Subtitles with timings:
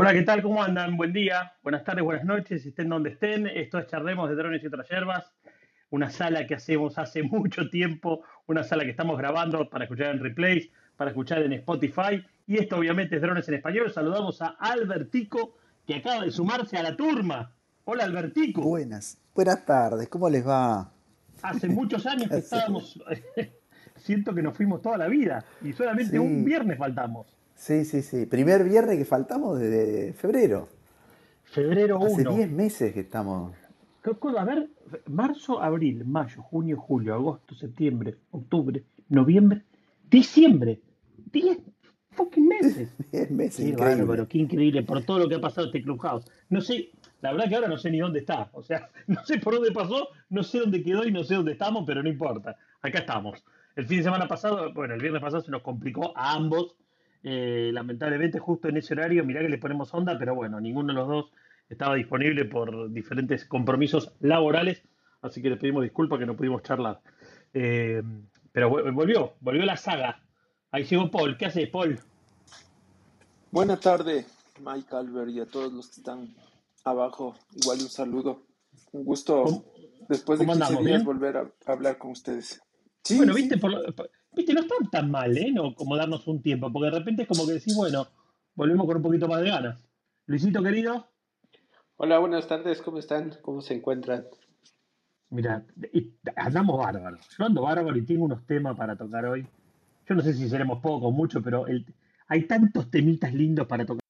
[0.00, 0.42] Hola, ¿qué tal?
[0.42, 0.96] ¿Cómo andan?
[0.96, 3.48] Buen día, buenas tardes, buenas noches, estén donde estén.
[3.48, 5.34] Esto es Charlemos de Drones y otras Yerbas,
[5.90, 10.22] una sala que hacemos hace mucho tiempo, una sala que estamos grabando para escuchar en
[10.22, 12.24] replays, para escuchar en Spotify.
[12.46, 13.92] Y esto obviamente es Drones en Español.
[13.92, 17.50] Saludamos a Albertico, que acaba de sumarse a la turma.
[17.84, 18.62] Hola, Albertico.
[18.62, 20.92] Buenas, buenas tardes, ¿cómo les va?
[21.42, 23.02] Hace muchos años que estábamos,
[23.96, 27.37] siento que nos fuimos toda la vida y solamente un viernes faltamos.
[27.58, 28.24] Sí, sí, sí.
[28.24, 30.68] Primer viernes que faltamos desde febrero.
[31.42, 32.06] Febrero 1.
[32.06, 33.52] Hace 10 meses que estamos.
[34.38, 34.70] A ver,
[35.06, 39.64] marzo, abril, mayo, junio, julio, agosto, septiembre, octubre, noviembre,
[40.08, 40.80] diciembre.
[41.32, 41.58] 10
[42.12, 42.90] fucking meses.
[43.12, 43.56] 10 meses.
[43.56, 44.02] Qué increíble.
[44.04, 46.26] Bárbaro, qué increíble por todo lo que ha pasado este Clubhouse.
[46.50, 46.90] No sé,
[47.20, 48.50] la verdad que ahora no sé ni dónde está.
[48.52, 51.52] O sea, no sé por dónde pasó, no sé dónde quedó y no sé dónde
[51.52, 52.56] estamos, pero no importa.
[52.80, 53.44] Acá estamos.
[53.74, 56.76] El fin de semana pasado, bueno, el viernes pasado se nos complicó a ambos
[57.22, 60.98] eh, lamentablemente justo en ese horario, mirá que le ponemos onda, pero bueno, ninguno de
[60.98, 61.32] los dos
[61.68, 64.82] estaba disponible por diferentes compromisos laborales,
[65.22, 67.00] así que le pedimos disculpas que no pudimos charlar.
[67.52, 68.02] Eh,
[68.52, 70.22] pero volvió, volvió la saga.
[70.70, 71.36] Ahí llegó Paul.
[71.36, 71.98] ¿Qué hace Paul?
[73.50, 74.26] Buenas tardes,
[74.60, 76.34] Mike Albert y a todos los que están
[76.84, 77.36] abajo.
[77.54, 78.42] Igual un saludo.
[78.92, 79.64] Un gusto
[80.08, 82.60] después de 15 días volver a hablar con ustedes.
[83.16, 83.72] bueno, viste, por,
[84.38, 85.50] Viste, no está tan mal, ¿eh?
[85.50, 88.06] No, como darnos un tiempo, porque de repente es como que decís, bueno,
[88.54, 89.84] volvemos con un poquito más de ganas.
[90.26, 91.08] Luisito, querido.
[91.96, 93.36] Hola, buenas tardes, ¿cómo están?
[93.42, 94.28] ¿Cómo se encuentran?
[95.30, 95.66] Mira,
[96.36, 97.28] andamos bárbaros.
[97.36, 99.44] Yo ando bárbaro y tengo unos temas para tocar hoy.
[100.08, 101.66] Yo no sé si seremos poco o mucho, pero
[102.28, 104.04] hay tantos temitas lindos para tocar.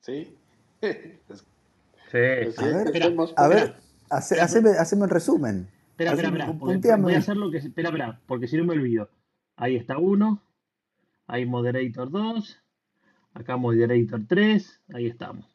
[0.00, 0.36] Sí.
[0.82, 2.18] sí.
[3.36, 3.74] A ver,
[4.10, 5.66] a haceme, el resumen.
[5.92, 6.96] Espera, espera, espera.
[6.96, 7.58] Voy a hacer lo que.
[7.58, 9.10] Espera, espera, porque si no me olvido.
[9.56, 10.42] Ahí está uno.
[11.26, 12.62] Ahí Moderator 2.
[13.34, 14.82] Acá Moderator 3.
[14.94, 15.46] Ahí estamos.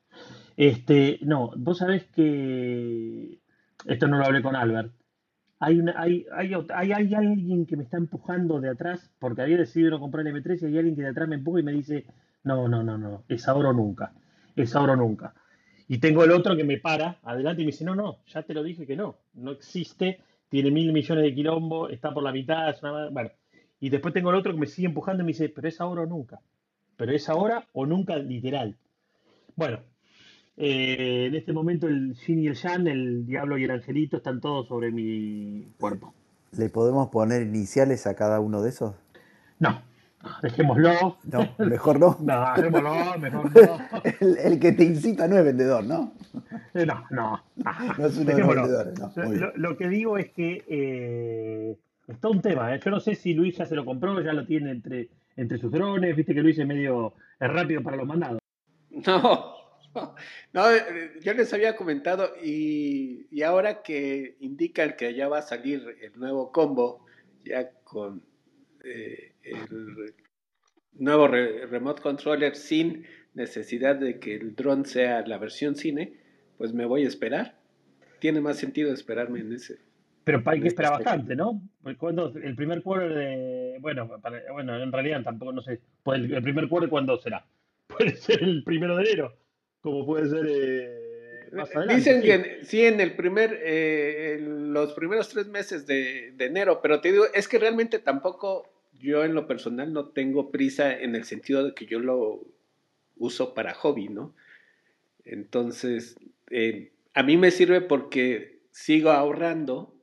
[0.56, 3.42] Este, no, vos sabés que.
[3.86, 4.94] Esto no lo hablé con Albert.
[5.60, 9.58] Hay, una, hay, hay, hay, hay, alguien que me está empujando de atrás porque había
[9.58, 11.72] decidido no comprar el M3 y hay alguien que de atrás me empuja y me
[11.72, 12.06] dice:
[12.44, 14.14] No, no, no, no, es ahora o nunca.
[14.56, 15.34] Es ahora o nunca.
[15.88, 18.54] Y tengo el otro que me para adelante y me dice: No, no, ya te
[18.54, 19.16] lo dije que no.
[19.34, 23.10] No existe tiene mil millones de quilombo, está por la mitad, es una...
[23.10, 23.32] Bueno,
[23.80, 26.04] y después tengo el otro que me sigue empujando y me dice, pero es ahora
[26.04, 26.40] o nunca.
[26.96, 28.76] Pero es ahora o nunca literal.
[29.56, 29.80] Bueno,
[30.56, 34.40] eh, en este momento el Shin y el Yan, el diablo y el angelito están
[34.40, 36.14] todos sobre mi cuerpo.
[36.58, 38.96] ¿Le podemos poner iniciales a cada uno de esos?
[39.60, 39.82] No,
[40.42, 41.18] dejémoslo.
[41.24, 42.18] No, mejor no.
[42.22, 43.80] no, dejémoslo, mejor no.
[44.44, 46.14] El, que te incita no es vendedor, ¿no?
[46.74, 47.44] Eh, no, no.
[47.98, 49.52] No es uno de los vendedores, no.
[49.56, 51.78] Lo, que digo es que eh,
[52.08, 52.74] está un tema.
[52.76, 52.80] ¿eh?
[52.84, 55.72] Yo no sé si Luis ya se lo compró, ya lo tiene entre, entre sus
[55.72, 56.16] drones.
[56.16, 58.40] Viste que Luis es medio es rápido para los mandados.
[58.90, 59.56] No,
[60.54, 60.64] no,
[61.22, 66.18] yo les había comentado y, y ahora que indican que ya va a salir el
[66.20, 67.06] nuevo combo,
[67.44, 68.24] ya con
[68.84, 70.14] eh, el
[70.94, 76.14] nuevo remote controller sin necesidad de que el drone sea la versión cine,
[76.58, 77.56] pues me voy a esperar.
[78.20, 79.78] Tiene más sentido esperarme en ese.
[80.24, 81.62] Pero hay que esperar bastante, ¿no?
[81.98, 83.78] Cuando el primer quarter de.
[83.80, 84.10] Bueno,
[84.52, 85.80] bueno, en realidad tampoco, no sé.
[86.04, 87.46] Pues el, primer quarter, ¿cuándo será?
[87.88, 89.38] Puede ser el primero de enero,
[89.80, 90.46] como puede ser.
[90.50, 96.34] Eh, más adelante, Dicen que sí, en el primer, eh, los primeros tres meses de,
[96.36, 100.52] de, enero, pero te digo, es que realmente tampoco yo en lo personal no tengo
[100.52, 102.42] prisa en el sentido de que yo lo
[103.18, 104.34] uso para hobby, ¿no?
[105.26, 106.18] Entonces,
[106.50, 109.94] eh, a mí me sirve porque sigo ahorrando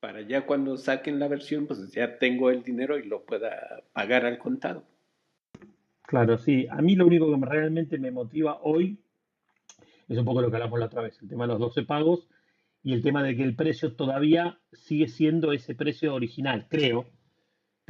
[0.00, 4.24] para ya cuando saquen la versión, pues ya tengo el dinero y lo pueda pagar
[4.24, 4.84] al contado.
[6.02, 6.66] Claro, sí.
[6.70, 8.98] A mí lo único que realmente me motiva hoy
[10.08, 12.28] es un poco lo que hablamos la otra vez, el tema de los 12 pagos
[12.82, 17.06] y el tema de que el precio todavía sigue siendo ese precio original, creo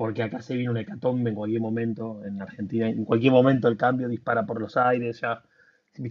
[0.01, 3.77] porque acá se viene un hecatombe en cualquier momento, en Argentina, en cualquier momento el
[3.77, 5.43] cambio dispara por los aires, ya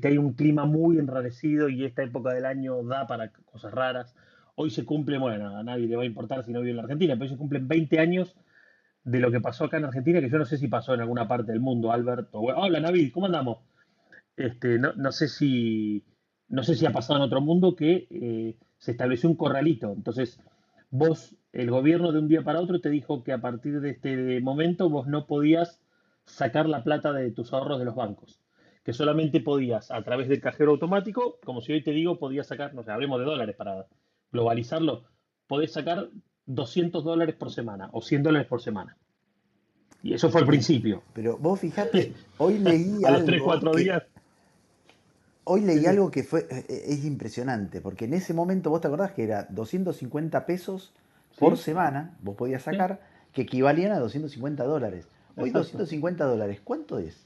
[0.04, 4.14] hay un clima muy enrarecido y esta época del año da para cosas raras.
[4.54, 6.84] Hoy se cumple, bueno, a nadie le va a importar si no vive en la
[6.84, 8.36] Argentina, pero hoy se cumplen 20 años
[9.06, 11.28] de lo que pasó acá en Argentina, que yo no sé si pasó en alguna
[11.28, 12.42] parte del mundo, Alberto.
[12.42, 13.58] Hola, Nabil, ¿cómo andamos?
[14.38, 16.06] Este, no, no, sé si
[16.48, 19.92] no sé si ha pasado en otro mundo que eh, se estableció un corralito.
[19.94, 20.40] Entonces,
[20.92, 24.40] vos el gobierno de un día para otro te dijo que a partir de este
[24.42, 25.80] momento vos no podías
[26.26, 28.40] sacar la plata de tus ahorros de los bancos,
[28.84, 32.74] que solamente podías a través del cajero automático, como si hoy te digo, podías sacar,
[32.74, 33.88] no sé, hablemos de dólares para
[34.32, 35.06] globalizarlo,
[35.48, 36.10] podés sacar
[36.46, 38.98] 200 dólares por semana o 100 dólares por semana.
[40.02, 41.04] Y eso fue al principio.
[41.14, 44.04] Pero vos fijate, hoy leí A los 3, 4 días.
[45.44, 48.88] Hoy leí algo que fue eh, eh, es impresionante, porque en ese momento vos te
[48.88, 50.94] acordás que era 250 pesos
[51.40, 53.00] por semana, vos podías sacar,
[53.34, 55.08] que equivalían a 250 dólares.
[55.36, 57.26] Hoy 250 dólares, ¿cuánto es?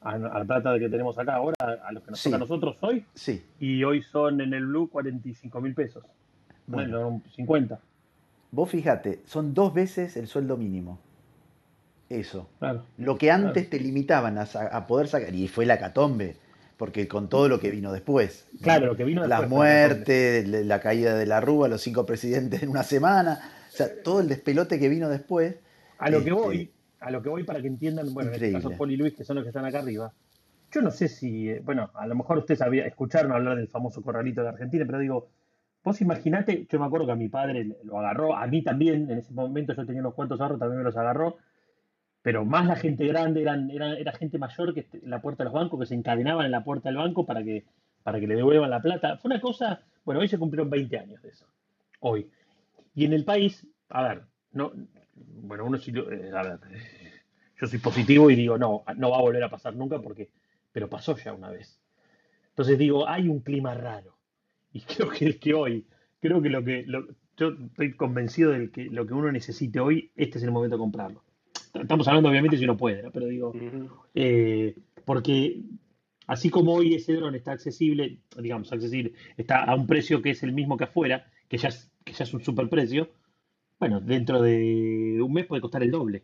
[0.00, 3.06] A, la plata que tenemos acá ahora, a lo que nos toca a nosotros hoy.
[3.14, 3.42] Sí.
[3.58, 6.04] Y hoy son en el Blue 45 mil pesos.
[6.66, 7.80] Bueno, 50.
[8.50, 10.98] Vos fijate, son dos veces el sueldo mínimo.
[12.10, 12.48] Eso.
[12.58, 16.36] Claro, lo que antes te limitaban a, poder sacar, y fue la catombe,
[16.76, 18.48] porque con todo lo que vino después.
[18.60, 19.40] Claro, lo que vino después.
[19.40, 23.88] La muerte, la, caída de la Rúa, los cinco presidentes en una semana, o sea,
[24.02, 25.56] todo el despelote que vino después.
[25.98, 28.52] A lo que este, voy, a lo que voy para que entiendan, bueno, en este
[28.52, 30.12] caso Poli y Luis, que son los que están acá arriba.
[30.72, 34.42] Yo no sé si, eh, bueno, a lo mejor ustedes escucharon hablar del famoso corralito
[34.42, 35.28] de Argentina, pero digo,
[35.84, 39.18] vos imaginate, yo me acuerdo que a mi padre lo agarró, a mí también, en
[39.18, 41.36] ese momento yo tenía unos cuantos ahorros, también me los agarró,
[42.24, 45.78] pero más la gente grande, eran, era, gente mayor que la puerta de los bancos,
[45.78, 47.66] que se encadenaban en la puerta del banco para que,
[48.02, 49.18] para que le devuelvan la plata.
[49.18, 51.46] Fue una cosa, bueno, hoy se cumplieron 20 años de eso,
[52.00, 52.30] hoy.
[52.94, 54.22] Y en el país, a ver,
[54.52, 54.72] no,
[55.14, 56.60] bueno, uno sí, eh, a ver,
[57.60, 60.30] yo soy positivo y digo, no, no va a volver a pasar nunca porque,
[60.72, 61.78] pero pasó ya una vez.
[62.48, 64.16] Entonces digo, hay un clima raro.
[64.72, 65.86] Y creo que, que hoy,
[66.20, 66.86] creo que lo que,
[67.36, 70.80] yo estoy convencido de que lo que uno necesite hoy, este es el momento de
[70.80, 71.22] comprarlo
[71.74, 73.52] estamos hablando obviamente si uno puede, pero digo,
[74.14, 75.62] eh, porque
[76.26, 80.42] así como hoy ese dron está accesible, digamos, accesible, está a un precio que es
[80.42, 83.10] el mismo que afuera, que ya es, que ya es un superprecio,
[83.78, 86.22] bueno, dentro de un mes puede costar el doble.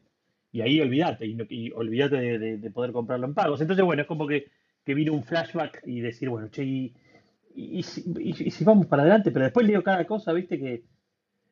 [0.52, 3.61] Y ahí olvídate, y, olvídate de, poder comprarlo en pagos.
[3.61, 4.47] Entonces, bueno, es como que,
[4.85, 6.94] que vino un flashback y decir, bueno, che, y,
[7.55, 10.85] y, si, vamos para adelante, pero después leo cada cosa, viste que,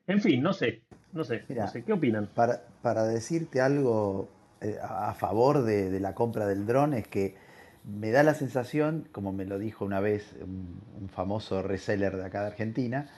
[0.09, 0.83] en fin, no sé,
[1.13, 1.45] no sé,
[1.87, 2.27] ¿qué opinan?
[2.27, 4.29] Para, para decirte algo
[4.61, 7.37] eh, a favor de, la compra del dron es que
[7.85, 12.41] me da la sensación, como me lo dijo una vez un, famoso reseller de acá
[12.41, 13.09] de Argentina,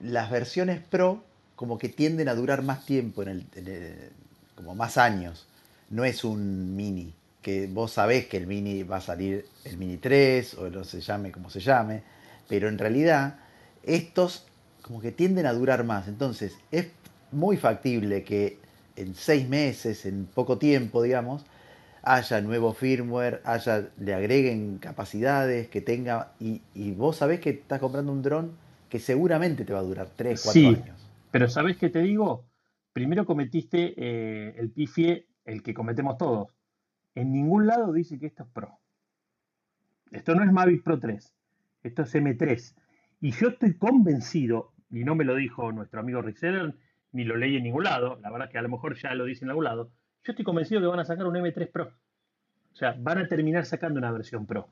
[0.00, 1.22] las versiones Pro
[1.56, 4.10] como que tienden a durar más tiempo, en el,
[4.54, 5.46] como más años.
[5.90, 9.96] No es un mini, que vos sabés que el mini va a salir el mini
[9.96, 12.02] 3 o no se llame como se llame,
[12.48, 13.38] pero en realidad
[13.82, 14.46] estos
[14.90, 16.08] como que tienden a durar más.
[16.08, 16.90] Entonces es
[17.30, 18.58] muy factible que
[18.96, 21.46] en seis meses, en poco tiempo, digamos,
[22.02, 26.60] haya nuevo firmware, haya, le agreguen capacidades, que tenga, y,
[26.96, 28.50] vos sabés que estás comprando un dron
[28.88, 31.08] que seguramente te va a durar tres, cuatro sí, años.
[31.30, 32.46] Pero ¿sabés qué te digo?
[32.92, 36.48] Primero cometiste eh, el pifie, el que cometemos todos.
[37.14, 38.80] En ningún lado dice que esto es Pro.
[40.10, 41.32] Esto no es Mavic Pro 3,
[41.84, 42.74] esto es M3.
[43.20, 46.38] Y yo estoy convencido, y no me lo dijo nuestro amigo Rick
[47.12, 49.44] ni lo leí en ningún lado, la verdad que a lo mejor ya lo dice
[49.44, 49.90] en algún lado,
[50.24, 51.92] yo estoy convencido que van a sacar un M3 Pro.
[52.72, 54.68] O sea, van a terminar sacando una versión Pro.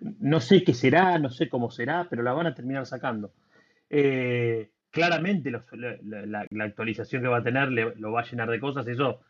[0.00, 3.32] No sé qué será, no sé cómo será, pero la van a terminar sacando.
[3.90, 5.64] Eh, claramente la,
[6.64, 9.20] actualización que va a tener lo va a llenar de cosas, eso,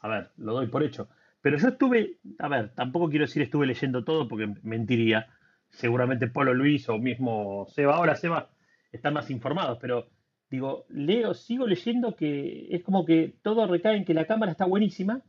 [0.00, 1.08] a ver, lo doy por hecho.
[1.40, 5.28] Pero yo estuve, a ver, tampoco quiero decir estuve leyendo todo porque mentiría.
[5.70, 8.50] Seguramente Polo Luis o mismo Seba, ahora Seba,
[8.96, 10.08] están más informados, pero
[10.50, 14.64] digo, leo, sigo leyendo que es como que todo recae en que la cámara está
[14.64, 15.22] buenísima,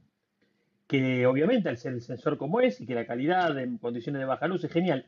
[0.88, 4.26] que obviamente al ser el sensor como es y que la calidad en condiciones de
[4.26, 5.06] baja luz es genial.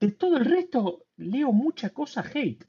[0.00, 2.64] De todo el resto leo mucha cosa hate.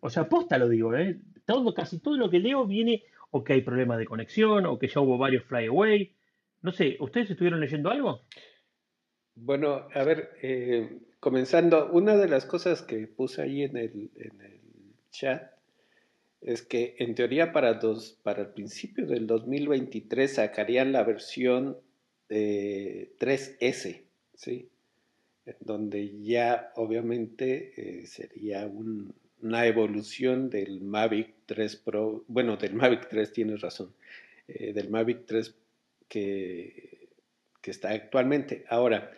[0.00, 1.20] O sea, posta lo digo, ¿eh?
[1.44, 4.88] Todo, casi todo lo que leo viene o que hay problemas de conexión o que
[4.88, 6.14] ya hubo varios flyaway.
[6.62, 8.22] No sé, ¿ustedes estuvieron leyendo algo?
[9.40, 14.40] Bueno, a ver, eh, comenzando, una de las cosas que puse ahí en el, en
[14.40, 14.60] el
[15.10, 15.52] chat
[16.40, 21.78] es que en teoría para, dos, para el principio del 2023 sacarían la versión
[22.28, 24.02] 3S,
[24.34, 24.68] ¿sí?
[25.60, 28.70] donde ya obviamente eh, sería
[29.40, 33.94] una evolución del Mavic 3 Pro, bueno, del Mavic 3 tienes razón,
[34.46, 35.54] eh, del Mavic 3
[36.08, 37.08] que,
[37.62, 38.64] que está actualmente.
[38.68, 39.10] Ahora,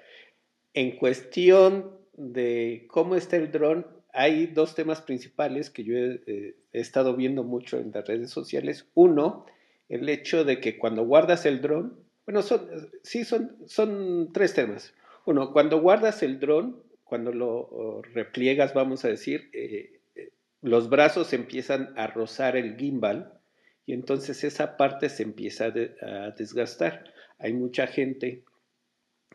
[0.74, 7.16] en cuestión de cómo está el dron, hay dos temas principales que yo he, estado
[7.16, 8.86] viendo mucho en las redes sociales.
[8.94, 9.46] Uno,
[9.88, 12.68] el hecho de que cuando guardas el dron, bueno, son,
[13.02, 14.94] sí, son, son tres temas.
[15.26, 20.30] Uno, cuando guardas el dron, cuando lo repliegas, vamos a decir, eh, eh,
[20.62, 23.40] los brazos empiezan a rozar el gimbal
[23.84, 27.12] y entonces esa parte se empieza a, desgastar.
[27.38, 28.44] Hay mucha gente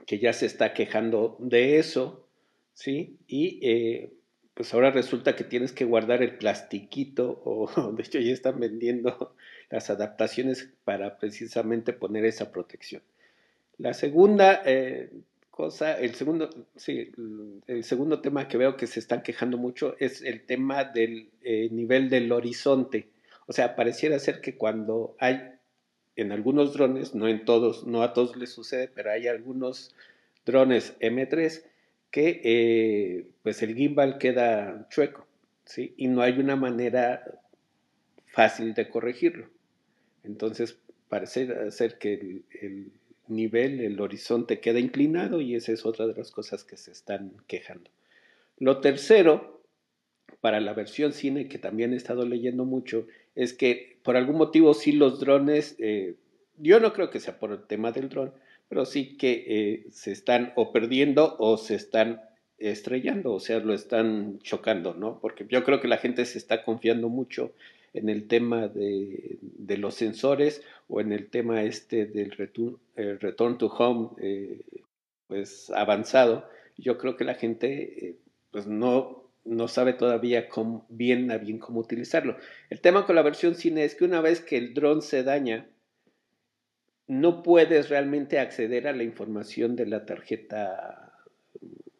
[0.05, 2.27] que ya se está quejando de eso,
[2.73, 3.17] ¿sí?
[3.27, 4.11] Y eh,
[4.53, 9.35] pues ahora resulta que tienes que guardar el plastiquito o de hecho ya están vendiendo
[9.69, 13.01] las adaptaciones para precisamente poner esa protección.
[13.77, 15.09] La segunda eh,
[15.51, 17.11] cosa, el segundo, sí,
[17.67, 21.69] el segundo tema que veo que se están quejando mucho es el tema del eh,
[21.71, 23.09] nivel del horizonte.
[23.47, 25.54] O sea, pareciera ser que cuando hay
[26.15, 29.93] en algunos drones, no en todos, no a todos les sucede, pero hay algunos
[30.45, 31.63] drones M3
[32.11, 35.27] que eh, pues el gimbal queda chueco,
[35.65, 35.93] ¿sí?
[35.97, 37.41] Y no hay una manera
[38.27, 39.49] fácil de corregirlo.
[40.23, 40.77] Entonces,
[41.09, 42.91] parece ser que el,
[43.27, 47.33] nivel, el horizonte queda inclinado y esa es otra de las cosas que se están
[47.47, 47.89] quejando.
[48.59, 49.54] Lo tercero,
[50.45, 54.75] para la versión cine, que también he estado leyendo mucho, es que por algún motivo
[54.75, 56.17] sí los drones, eh,
[56.59, 58.31] yo no creo que sea por el tema del dron,
[58.69, 62.21] pero sí que eh, se están o perdiendo o se están
[62.59, 65.17] estrellando, o sea, lo están chocando, ¿no?
[65.19, 67.51] Porque yo creo que la gente se está confiando mucho
[67.95, 69.39] en el tema de,
[69.79, 74.61] los sensores o en el tema este del return, return to home, eh,
[75.25, 76.47] pues avanzado.
[76.77, 78.15] Yo creo que la gente, eh,
[78.51, 82.37] pues no, no sabe todavía cómo, bien a bien cómo utilizarlo.
[82.69, 85.67] El tema con la versión cine es que una vez que el dron se daña,
[87.07, 91.13] no puedes realmente acceder a la información de la tarjeta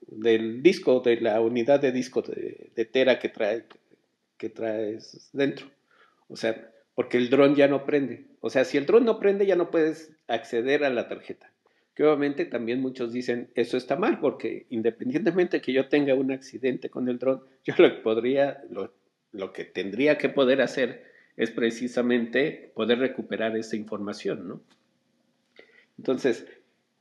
[0.07, 3.65] del disco, de la unidad de disco de, Tera que, trae,
[4.37, 5.67] que traes dentro.
[6.27, 8.25] O sea, porque el dron ya no prende.
[8.41, 11.51] O sea, si el dron no prende, ya no puedes acceder a la tarjeta.
[11.95, 16.89] Que obviamente también muchos dicen, eso está mal, porque independientemente que yo tenga un accidente
[16.89, 18.93] con el dron, yo lo que podría, lo,
[19.31, 21.03] lo que tendría que poder hacer
[21.37, 24.61] es precisamente poder recuperar esa información, ¿no?
[25.97, 26.45] Entonces,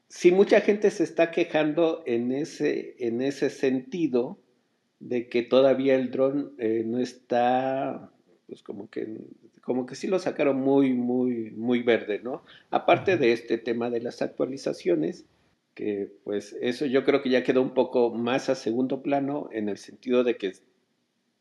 [0.09, 4.39] si mucha gente se está quejando en ese, en ese sentido
[5.01, 8.11] de que todavía el dron eh, no está,
[8.47, 9.09] pues como que,
[9.65, 12.45] como que sí lo sacaron muy, muy, muy verde, ¿no?
[12.71, 15.25] Aparte de este tema de las actualizaciones,
[15.75, 19.69] que pues eso yo creo que ya quedó un poco más a segundo plano en
[19.69, 20.53] el sentido de que,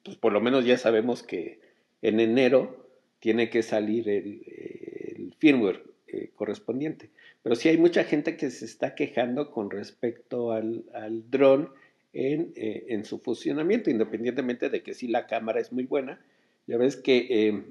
[0.04, 1.60] pues por lo menos ya sabemos que
[2.02, 2.88] en enero
[3.20, 7.10] tiene que salir el, firmware eh, correspondiente.
[7.42, 11.70] Pero sí hay mucha gente que se está quejando con respecto al, al dron
[12.14, 16.22] en, eh, en, su funcionamiento, independientemente de que sí la cámara es muy buena.
[16.68, 17.64] Ya ves que eh,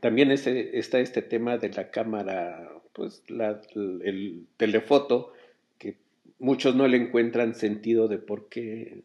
[0.00, 5.32] también ese, está este tema de la cámara, pues la, el telefoto,
[5.78, 5.96] que
[6.38, 9.02] muchos no le encuentran sentido de por qué,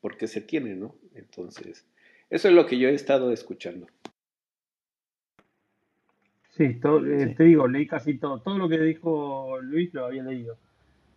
[0.00, 0.94] por qué se tiene, ¿no?
[1.14, 1.86] Entonces,
[2.30, 3.86] eso es lo que yo he estado escuchando.
[6.50, 8.40] Sí, eh, te digo, leí casi todo.
[8.40, 10.58] Todo lo que dijo Luis lo había leído.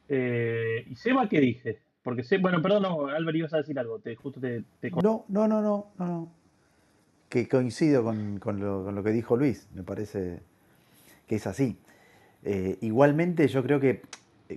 [0.07, 1.79] Eh, ¿Y Seba qué dije?
[2.03, 3.99] Porque sé, bueno, perdón, no, Álvaro, ibas a decir algo.
[3.99, 4.63] Te, justo te,
[5.01, 6.31] No, no, no, no, no.
[7.31, 9.67] Que coincido con, lo, que dijo Luis.
[9.73, 10.41] Me parece
[11.27, 11.77] que es así.
[12.43, 14.01] Eh, igualmente, yo creo que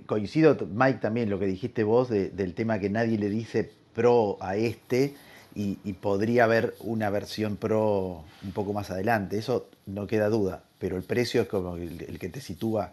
[0.05, 4.57] coincido, Mike, también lo que dijiste vos del tema que nadie le dice pro a
[4.57, 5.15] este
[5.55, 10.97] y, podría haber una versión Pro un poco más adelante, eso no queda duda, pero
[10.97, 12.91] el precio es como el, que te sitúa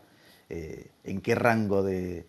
[0.49, 2.25] eh, en qué rango de,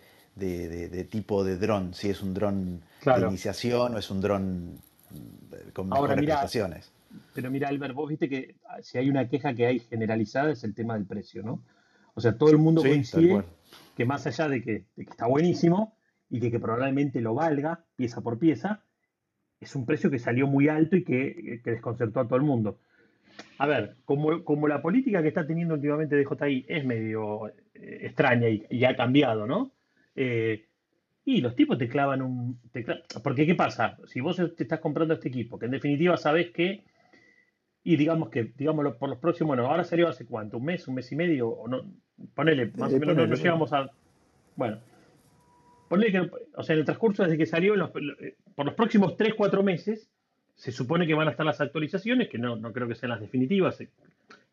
[1.12, 4.80] tipo de dron, si es un dron de iniciación o es un dron
[5.72, 6.93] con mejores prestaciones.
[7.34, 10.64] Pero mira, Albert, vos viste que ah, si hay una queja que hay generalizada es
[10.64, 11.64] el tema del precio, ¿no?
[12.16, 13.44] O sea, todo el mundo coincide
[13.96, 15.98] que más allá de que, de que, está buenísimo
[16.30, 18.84] y de que probablemente lo valga pieza por pieza,
[19.60, 22.80] es un precio que salió muy alto y que, desconcertó a todo el mundo.
[23.58, 28.86] A ver, como, la política que está teniendo últimamente DJI es medio eh, extraña y,
[28.86, 29.72] ha cambiado, ¿no?
[30.16, 30.66] Eh,
[31.26, 32.60] y los tipos te clavan un...
[33.24, 33.98] porque ¿qué pasa?
[34.06, 36.84] Si vos te estás comprando este equipo, que en definitiva sabes que...
[37.84, 40.96] Y digamos que, digámoslo, por los próximos, bueno, ahora salió hace cuánto, un mes, un
[40.96, 41.84] mes y medio, o no,
[42.34, 43.90] ponele, más o menos no, llegamos a...
[44.56, 44.80] Bueno,
[45.90, 49.34] ponele que, o sea, en el transcurso desde que salió, los, por los próximos 3,
[49.36, 50.10] 4 meses,
[50.56, 53.20] se supone que van a estar las actualizaciones, que no, no creo que sean las
[53.20, 53.82] definitivas.
[53.82, 53.90] Eh,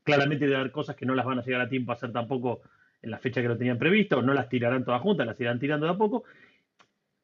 [0.02, 2.62] claramente debe haber cosas que no las van a llegar a tiempo a hacer tampoco
[3.02, 5.86] en la fecha que lo tenían previsto, no las tirarán todas juntas, las irán tirando
[5.86, 6.24] de a poco.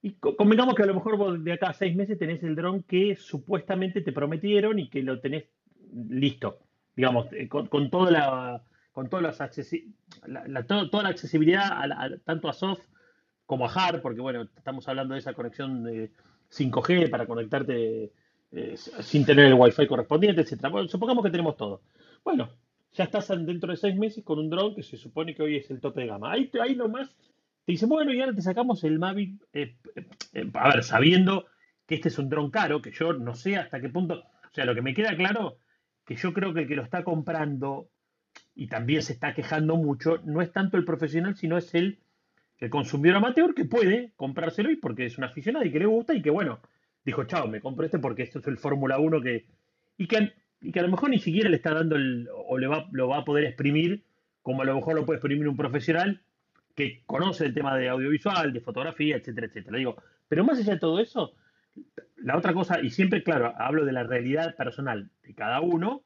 [0.03, 3.17] Y convengamos que a lo mejor de acá a seis meses tenés el dron que
[3.17, 5.47] supuestamente te prometieron y que lo tenés
[5.93, 6.59] listo,
[6.95, 8.62] digamos, eh, con, toda la
[8.93, 11.71] con todas las toda la accesibilidad
[12.25, 12.83] tanto a soft
[13.45, 16.11] como a hard, porque bueno, estamos hablando de esa conexión de,
[16.50, 18.12] 5G para conectarte
[18.52, 20.66] eh, sin tener el Wi-Fi correspondiente, etc.
[20.88, 21.83] supongamos que tenemos todo.
[22.25, 22.50] Bueno,
[22.93, 25.71] ya estás dentro de seis meses con un drone que se supone que hoy es
[25.71, 26.33] el tope de gama.
[26.33, 27.09] Ahí, ahí nomás
[27.64, 29.76] te dice, bueno, y ahora te sacamos el Mavic, eh,
[30.55, 31.47] a ver, sabiendo
[31.87, 34.64] que este es un dron caro, que yo no sé hasta qué punto, o sea,
[34.64, 35.59] lo que me queda claro,
[36.07, 37.89] que yo creo que el que lo está comprando
[38.55, 41.99] y también se está quejando mucho, no es tanto el profesional, sino es el,
[42.59, 46.15] el consumidor amateur que puede comprárselo y porque es un aficionado y que le gusta
[46.15, 46.61] y que bueno,
[47.05, 49.45] dijo, chao, me compro este porque esto es el Fórmula 1 que...
[49.99, 52.29] Y que, y que a lo mejor ni siquiera le está dando el...
[52.33, 54.05] o le va, lo va a poder exprimir
[54.43, 56.23] como a lo mejor lo puede exprimir un profesional
[56.77, 59.79] que conoce el tema de audiovisual, de fotografía, etcétera, etcétera.
[59.79, 59.97] Digo,
[60.29, 61.33] pero más allá de todo eso,
[62.16, 66.04] la otra cosa, y siempre, claro, hablo de la realidad personal de cada uno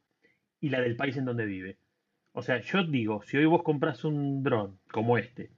[0.60, 1.78] y la del país en donde vive.
[2.32, 5.50] O sea, yo digo, si hoy vos compras un dron como este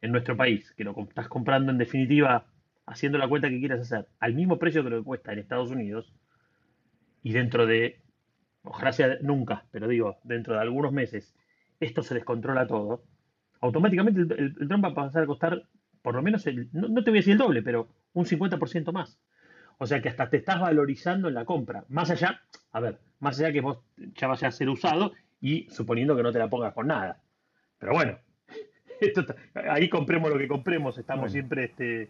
[0.00, 2.46] en nuestro país, que lo estás comprando en definitiva
[2.86, 5.70] haciendo la cuenta que quieras hacer, al mismo precio que lo que cuesta en Estados
[5.70, 6.14] Unidos,
[7.22, 8.00] y dentro de,
[8.62, 11.34] ojalá sea nunca, pero digo, dentro de algunos meses,
[11.80, 13.04] esto se descontrola todo,
[13.60, 15.62] automáticamente el, dron va a pasar a costar
[16.02, 18.92] por lo menos, el, no, no, te voy a decir el doble, pero un 50%
[18.92, 19.18] más.
[19.78, 21.84] O sea que hasta te estás valorizando en la compra.
[21.88, 22.40] Más allá,
[22.72, 23.78] a ver, más allá que vos
[24.14, 27.20] ya vaya a ser usado y suponiendo que no te la pongas con nada.
[27.78, 28.18] Pero bueno,
[29.70, 32.08] ahí compremos lo que compremos, estamos siempre, este,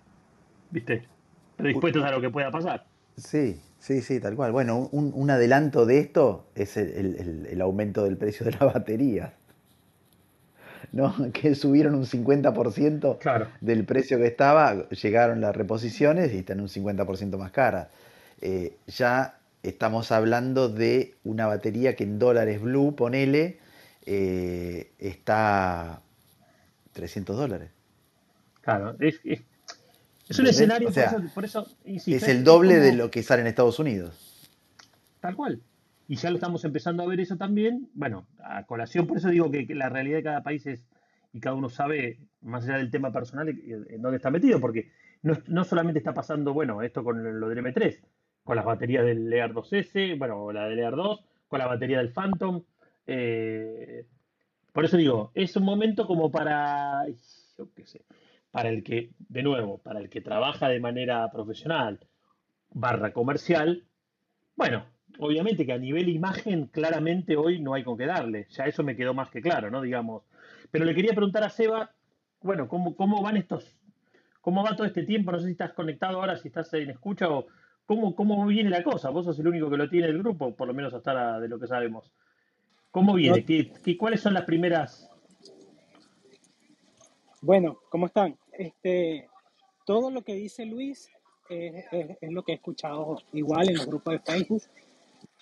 [0.71, 1.09] viste,
[1.57, 2.87] predispuestos a lo que pueda pasar.
[3.17, 4.53] Sí, sí, sí, tal cual.
[4.53, 9.35] Bueno, un, adelanto de esto es el, aumento del precio de la batería.
[10.93, 11.15] ¿No?
[11.33, 17.37] que subieron un 50% del precio que estaba, llegaron las reposiciones y están un 50%
[17.37, 17.91] más cara.
[18.41, 23.59] Eh, ya estamos hablando de una batería que en dólares blue, ponele,
[24.05, 26.01] eh, está
[26.93, 27.71] 300 dólares.
[28.63, 29.21] Claro, es,
[30.41, 30.91] un escenario,
[31.35, 34.49] por eso, es el doble de lo que sale en Estados Unidos.
[35.21, 35.61] Tal cual.
[36.09, 37.89] Y ya lo estamos empezando a ver eso también.
[37.95, 40.87] Bueno, a colación, por eso digo que, la realidad de cada país es,
[41.33, 44.91] y cada uno sabe, más allá del tema personal, en dónde está metido, porque
[45.23, 48.01] no, no solamente está pasando, bueno, esto con lo del M3,
[48.45, 52.13] con las baterías del Lear 2S, bueno, la del Lear 2, con la batería del
[52.13, 52.63] Phantom.
[53.07, 54.07] Eh,
[54.73, 57.05] por eso digo, es un momento como para,
[57.75, 58.05] qué sé,
[58.51, 61.99] para el que, de nuevo, para el que trabaja de manera profesional,
[62.71, 63.85] barra comercial,
[64.55, 64.87] bueno,
[65.19, 68.97] obviamente que a nivel imagen claramente hoy no hay con qué darle, ya eso me
[68.97, 69.83] quedó más que claro, ¿no?
[69.83, 70.23] Digamos.
[70.71, 71.93] Pero le quería preguntar a Seba,
[72.43, 73.77] bueno, ¿cómo, cómo van estos,
[74.41, 75.33] cómo va todo este tiempo?
[75.33, 77.47] No sé si estás conectado ahora, si estás en escucha o,
[77.87, 79.11] ¿Cómo, viene la cosa?
[79.11, 81.59] Vos sos el único que lo tiene el grupo, por lo menos hasta de lo
[81.59, 82.11] que sabemos.
[82.91, 83.45] ¿Cómo viene?
[83.45, 85.09] ¿Qué, cuáles son las primeras?
[87.41, 88.37] Bueno, ¿cómo están?
[88.53, 89.29] Este,
[89.85, 91.09] todo lo que dice Luis
[91.49, 91.85] es,
[92.23, 94.63] lo que he escuchado igual en los grupos de Facebook.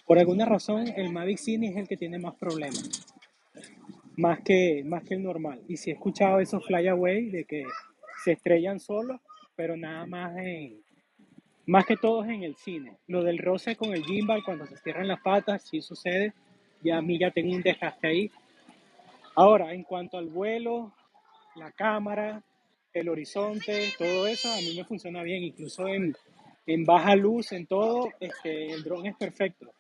[0.06, 3.06] Por alguna razón, el Mavic Cine es el que tiene más problemas,
[4.16, 5.62] más que, más que el normal.
[5.66, 7.64] Y si he escuchado esos flyaway de que
[8.22, 9.20] se estrellan solos,
[9.56, 10.82] pero nada más en,
[11.66, 12.98] más que todo en el cine.
[13.06, 16.34] Lo del roce con el gimbal cuando se cierran las patas, sí sucede.
[16.82, 18.30] Ya a mí ya tengo un desgaste ahí.
[19.34, 20.92] Ahora, en cuanto al vuelo,
[21.56, 22.42] la cámara,
[22.92, 25.42] el horizonte, todo eso, a mí me funciona bien.
[25.42, 26.14] Incluso en,
[26.66, 29.72] en baja luz, en todo, este, el dron es perfecto.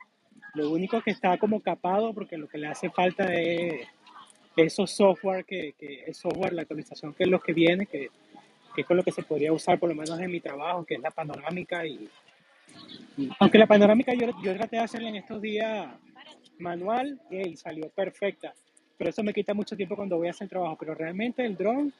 [0.54, 3.86] Lo único que está como capado, porque lo que le hace falta es
[4.56, 8.10] esos software, que, que el software, la actualización que es lo que viene, que
[8.74, 10.94] que es con lo que se podría usar por lo menos en mi trabajo, que
[10.94, 11.86] es la panorámica.
[11.86, 12.08] Y,
[13.38, 15.86] aunque la panorámica yo, yo traté de hacerla en estos días
[16.58, 18.52] manual y salió perfecta,
[18.98, 20.76] pero eso me quita mucho tiempo cuando voy a hacer trabajo.
[20.78, 21.92] Pero realmente el dron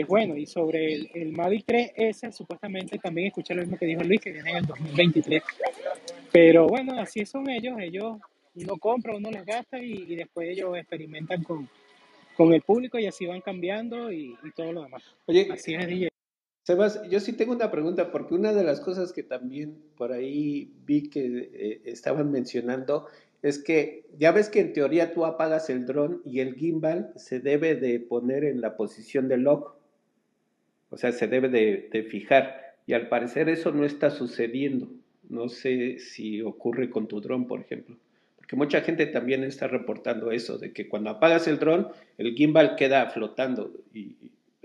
[0.00, 0.36] es bueno.
[0.36, 4.32] Y sobre el, el Mavic 3S, supuestamente también escuché lo mismo que dijo Luis, que
[4.32, 5.42] viene en el 2023.
[6.32, 7.76] Pero bueno, así son ellos.
[7.78, 8.18] Ellos,
[8.54, 11.68] uno compra, uno les gasta y, y después ellos experimentan con,
[12.36, 15.02] con el público y así van cambiando y, todo lo demás.
[15.26, 16.08] Oye, así es DJ.
[16.62, 20.72] Sebas, yo sí tengo una pregunta, porque una de las cosas que también por ahí
[20.84, 23.06] vi que eh, estaban mencionando
[23.42, 27.40] es que ya ves que en teoría tú apagas el dron y el gimbal se
[27.40, 29.76] debe de poner en la posición de lock,
[30.94, 34.88] o sea, se debe de, de fijar, y al parecer eso no está sucediendo.
[35.28, 37.96] No sé si ocurre con tu dron, por ejemplo.
[38.36, 42.76] Porque mucha gente también está reportando eso, de que cuando apagas el dron, el gimbal
[42.76, 44.14] queda flotando y,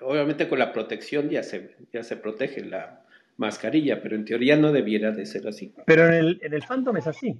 [0.01, 3.01] obviamente con la protección ya se, ya se protege la
[3.37, 5.73] mascarilla, pero en teoría no debiera de ser así.
[5.85, 7.39] Pero en el, en el Phantom es así.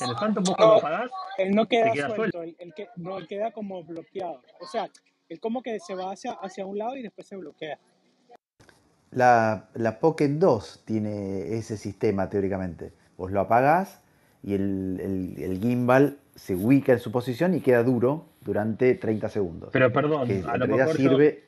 [0.00, 3.50] En el Phantom vos cuando apagás, él no queda, suelto, Él, que, no, él queda
[3.50, 4.42] como bloqueado.
[4.60, 4.88] O sea,
[5.30, 7.78] él como que se va hacia, hacia un lado y después se bloquea.
[9.12, 12.92] La, la Pocket 2 tiene ese sistema teóricamente.
[13.16, 14.02] Vos lo apagás
[14.42, 19.70] y el, gimbal se ubica en su posición y queda duro durante 30 segundos.
[19.72, 21.44] Pero perdón, a lo sirve...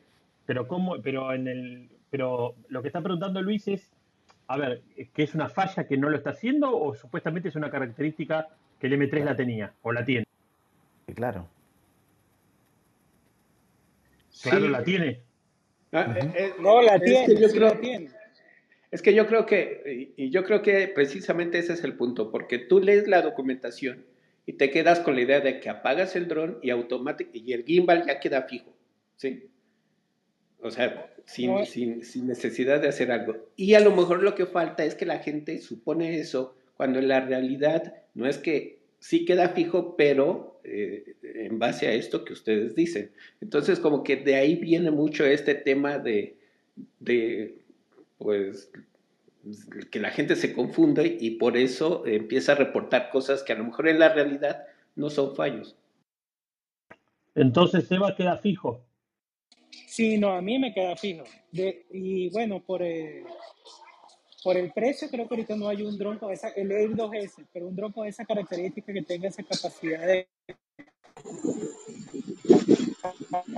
[0.47, 3.91] pero cómo, pero en el, pero lo que está preguntando Luis es
[4.49, 4.83] a ver,
[5.15, 8.87] ¿que es una falla que no lo está haciendo o supuestamente es una característica que
[8.87, 10.27] el M3 la tenía o la tiene?
[11.15, 11.47] Claro.
[14.43, 15.21] Claro, la tiene.
[15.93, 18.11] Ah, eh, eh, no, la tiene, es que yo creo, tiene.
[18.91, 22.59] Es que yo creo que, y yo creo que precisamente ese es el punto, porque
[22.59, 24.05] tú lees la documentación
[24.47, 27.65] y te quedas con la idea de que apagas el dron y automático y el
[27.65, 28.75] gimbal ya queda fijo,
[29.17, 29.49] ¿sí?
[30.61, 33.37] O sea, sin, sin, sin, necesidad de hacer algo.
[33.57, 37.09] Y a lo mejor lo que falta es que la gente supone eso, cuando en
[37.09, 42.33] la realidad no es que sí queda fijo, pero eh, en base a esto que
[42.33, 43.11] ustedes dicen.
[43.41, 46.37] Entonces, como que de ahí viene mucho este tema de,
[47.01, 47.59] de
[48.19, 48.71] pues,
[49.91, 53.65] que la gente se confunde y por eso empieza a reportar cosas que a lo
[53.65, 55.77] mejor en la realidad no son fallos.
[57.35, 58.85] Entonces, Eva queda fijo.
[59.87, 61.25] Sí, no, a mí me queda fijo.
[61.53, 63.25] y bueno, por, eh,
[64.43, 67.47] por el precio, creo que ahorita no hay un dron con esa, el Air 2S,
[67.53, 70.29] pero un dron con esa característica que tenga esa capacidad de.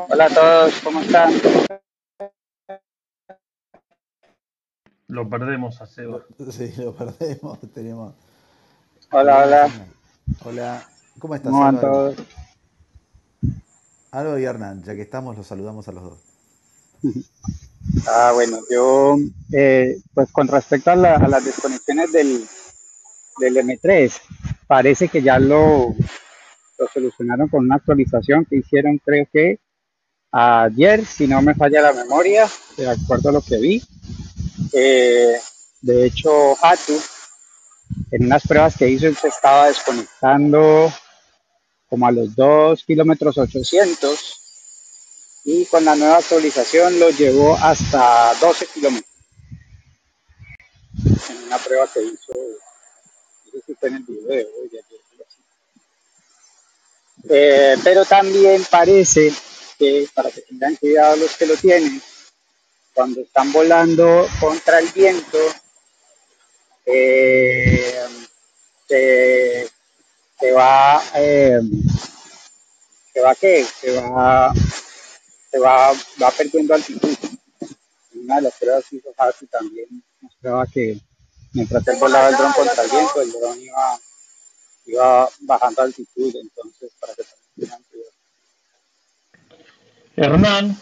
[0.08, 1.32] Hola a todos, ¿cómo están?
[5.08, 6.24] Lo perdemos a Seba.
[6.50, 7.58] Sí, lo perdemos.
[7.74, 8.14] Tenemos.
[9.10, 9.88] Hola, hola.
[10.44, 11.52] Hola, ¿cómo estás?
[11.52, 12.16] ¿Cómo todos?
[14.10, 16.18] Algo y Hernán, ya que estamos, los saludamos a los dos.
[18.06, 19.16] Ah, bueno, yo,
[19.52, 22.44] eh, pues con respecto a, las desconexiones del,
[23.38, 24.12] del, M3,
[24.66, 25.94] parece que ya lo,
[26.78, 29.58] lo solucionaron con una actualización que hicieron, creo que
[30.32, 33.82] ayer, si no me falla la memoria, de acuerdo a lo que vi.
[34.72, 35.36] Eh,
[35.80, 36.98] de hecho, Hatu,
[38.10, 40.92] en unas pruebas que hizo, se estaba desconectando
[41.88, 44.43] como a los 2 kilómetros 800
[45.44, 49.10] y con la nueva actualización lo llevó hasta 12 kilómetros.
[51.28, 52.32] En una prueba que hizo
[53.78, 54.48] fue en el video
[57.28, 59.32] eh, pero también parece
[59.78, 62.02] que para que tengan cuidado los que lo tienen
[62.92, 65.38] cuando están volando contra el viento
[66.86, 68.04] eh,
[68.86, 71.60] se va, eh,
[73.12, 74.52] se va qué, se va,
[75.54, 77.16] se va, va perdiendo altitud.
[78.14, 79.86] Una de las pruebas que hizo Hasi también
[80.20, 80.98] mostraba que
[81.52, 83.98] mientras él volaba el dron contra el viento, el dron iba,
[84.86, 87.22] iba bajando altitud, entonces para que
[87.56, 88.10] tengan cuidado.
[90.16, 90.76] Hernán.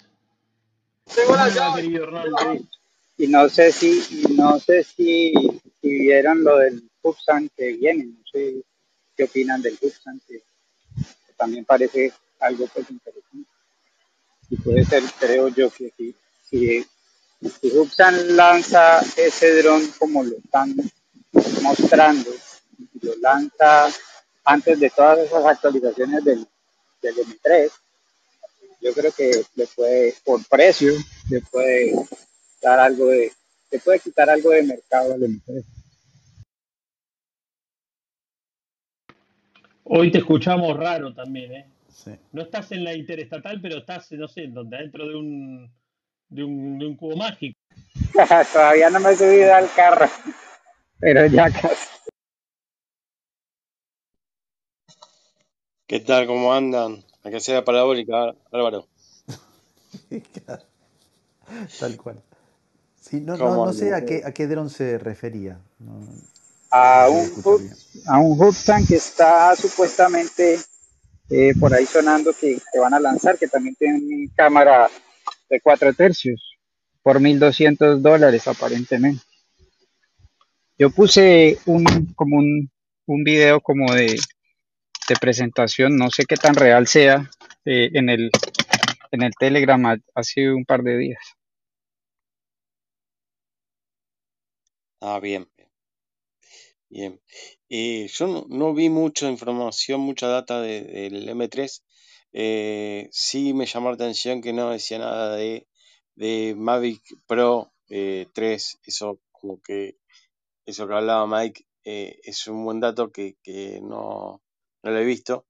[3.18, 5.34] Y no sé si, no sé si,
[5.82, 8.64] si vieron lo del Pubsan que viene, no sé
[9.14, 10.42] qué opinan del Hubsan, que,
[11.36, 13.51] también parece algo pues interesante.
[14.52, 16.14] Y puede ser, creo yo, que si,
[16.50, 16.84] si,
[17.40, 17.72] si
[18.34, 20.76] lanza ese dron como lo están
[21.62, 22.30] mostrando,
[22.78, 23.88] y lo lanza
[24.44, 26.46] antes de todas esas actualizaciones del,
[27.00, 27.70] del M3,
[28.82, 30.92] yo creo que le puede, por precio,
[31.30, 31.94] le puede
[32.60, 33.32] dar algo de,
[33.70, 35.64] le puede quitar algo de mercado al M3.
[39.84, 41.71] Hoy te escuchamos raro también, ¿eh?
[42.32, 45.72] No estás en la interestatal, pero estás, no sé, donde dentro de un,
[46.28, 47.58] de un, de un cubo mágico.
[48.52, 50.06] Todavía no me he subido al carro,
[50.98, 51.88] pero ya casi.
[55.86, 56.26] ¿Qué tal?
[56.26, 57.04] ¿Cómo andan?
[57.22, 58.88] A que sea parabólica, Álvaro.
[61.78, 62.22] Tal cual.
[62.98, 65.60] Sí, no, no, no, sé a qué, a qué dron se refería.
[65.78, 66.06] No,
[66.70, 67.30] a un,
[68.06, 68.38] a un
[68.88, 70.58] que está supuestamente
[71.30, 74.90] eh, por ahí sonando que, van a lanzar, que también tiene cámara
[75.48, 76.58] de 4 tercios
[77.02, 79.22] por 1.200 dólares aparentemente.
[80.78, 82.70] Yo puse un, como un,
[83.06, 84.18] un video como de,
[85.08, 87.30] de, presentación, no sé qué tan real sea,
[87.64, 88.30] eh, en, el,
[89.10, 91.22] en el Telegram hace un par de días.
[95.00, 95.48] Ah, bien.
[96.88, 97.20] Bien.
[97.74, 101.82] Eh, yo no, vi mucha información, mucha data del M3.
[102.34, 105.66] Eh, sí me llamó la atención que no decía nada de,
[106.14, 108.74] de Mavic Pro 3.
[108.74, 109.96] Eh, eso como que
[110.66, 113.36] eso que hablaba Mike es un buen dato que,
[113.82, 114.42] no,
[114.82, 115.46] no, lo he visto.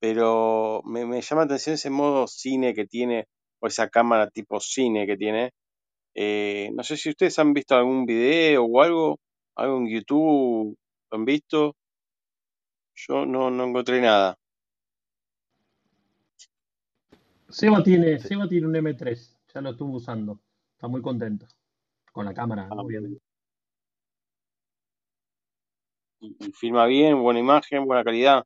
[0.00, 3.28] Pero me, me, llama la atención ese modo cine que tiene,
[3.60, 5.52] o esa cámara tipo cine que tiene.
[6.74, 9.20] no sé si ustedes han visto algún video o algo,
[9.56, 10.76] algo en YouTube
[11.10, 11.76] ¿Lo han visto?
[12.94, 14.38] Yo no, no encontré nada.
[17.48, 20.38] Seba tiene, Seba tiene un M3, ya lo estuvo usando.
[20.72, 21.46] Está muy contento.
[22.12, 23.20] Con la cámara, ah, obviamente.
[26.20, 28.44] y, filma bien, buena imagen, buena calidad.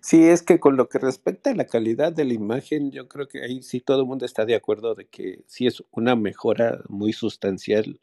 [0.00, 3.28] Sí, es que con lo que respecta a la calidad de la imagen, yo creo
[3.28, 6.80] que ahí sí todo el mundo está de acuerdo de que sí es una mejora
[6.88, 8.00] muy sustancial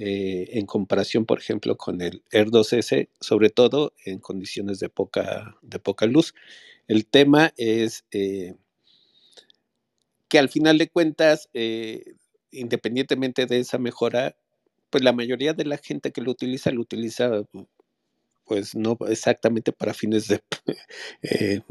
[0.00, 5.56] eh, en comparación, por ejemplo, con el Air 2S, sobre todo en condiciones de poca,
[5.60, 6.34] de poca luz.
[6.86, 8.54] El tema es eh,
[10.28, 12.14] que al final de cuentas, eh,
[12.52, 14.36] independientemente de esa mejora,
[14.90, 17.42] pues la mayoría de la gente que lo utiliza, lo utiliza
[18.44, 21.64] pues no exactamente para fines de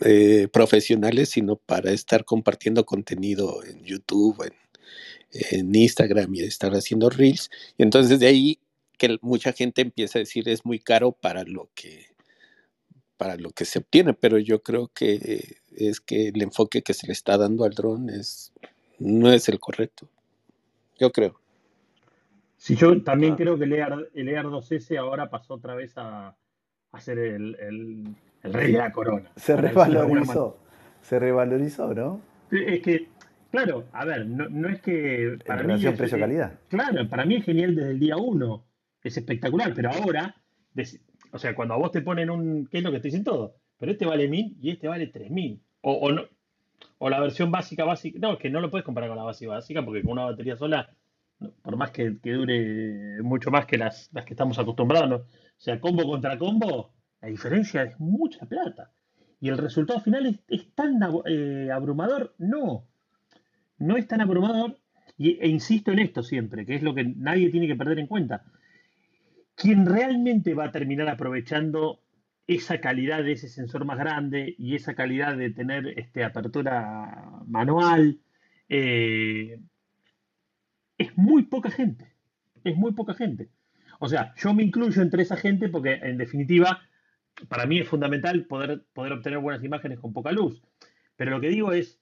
[0.52, 4.54] profesionales, sino para estar compartiendo contenido en YouTube, en,
[5.32, 7.50] en Instagram y estar haciendo reels.
[7.76, 8.58] Y entonces de ahí
[8.98, 12.06] que mucha gente empieza a decir es muy caro para lo que
[13.16, 17.06] para lo que se obtiene, pero yo creo que es que el enfoque que se
[17.06, 18.52] le está dando al dron es
[18.98, 20.08] no es el correcto.
[20.98, 21.40] Yo creo.
[22.56, 26.36] Sí, yo también creo que el EAR, el 2S ahora pasó otra vez a,
[26.92, 27.56] a ser el,
[28.42, 29.30] el, rey de la corona.
[29.36, 30.58] Se revalorizó.
[31.00, 32.20] Se revalorizó, ¿no?
[32.50, 33.08] Es que
[33.50, 35.38] Claro, a ver, no, es que.
[35.44, 36.60] Para mí precio-calidad.
[36.68, 38.64] Claro, para mí es genial desde el día uno.
[39.02, 40.36] Es espectacular, pero ahora,
[41.32, 42.66] o sea, cuando a vos te ponen un.
[42.66, 43.56] ¿Qué es lo que te dicen todo?
[43.78, 45.60] Pero este vale mil y este vale tres mil.
[45.80, 46.22] O, o, no,
[46.98, 48.18] o la versión básica, básica.
[48.20, 50.56] No, es que no lo puedes comparar con la básica básica porque con una batería
[50.56, 50.88] sola,
[51.62, 56.06] por más que, dure mucho más que las, las que estamos acostumbrados, o sea, combo
[56.06, 58.92] contra combo, la diferencia es mucha plata.
[59.40, 62.89] Y el resultado final es, tan eh, abrumador, no
[63.80, 64.78] no es tan abrumador,
[65.18, 68.44] e insisto en esto siempre, que es lo que nadie tiene que perder en cuenta.
[69.54, 72.00] Quien realmente va a terminar aprovechando
[72.46, 78.20] esa calidad de ese sensor más grande y esa calidad de tener este, apertura manual,
[78.68, 79.60] eh,
[80.98, 82.12] es muy poca gente.
[82.64, 83.50] Es muy poca gente.
[83.98, 86.80] O sea, yo me incluyo entre esa gente porque en definitiva
[87.48, 90.62] para mí es fundamental poder, poder obtener buenas imágenes con poca luz.
[91.16, 91.99] Pero lo que digo es,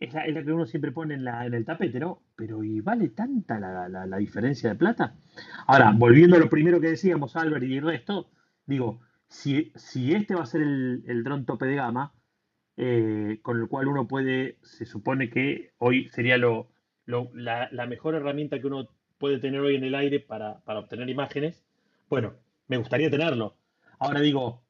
[0.00, 2.22] es la, que uno siempre pone en, la, en el tapete, ¿no?
[2.34, 5.14] Pero ¿y vale tanta la, diferencia de plata?
[5.66, 8.30] Ahora, volviendo a lo primero que decíamos, Albert y el resto,
[8.64, 12.14] digo, si, si este va a ser el, el dron tope de gama,
[12.78, 16.70] eh, con el cual uno puede, se supone que hoy sería lo,
[17.04, 21.62] la, mejor herramienta que uno puede tener hoy en el aire para, obtener imágenes,
[22.08, 22.32] bueno,
[22.68, 23.54] me gustaría tenerlo.
[23.98, 24.62] Ahora digo,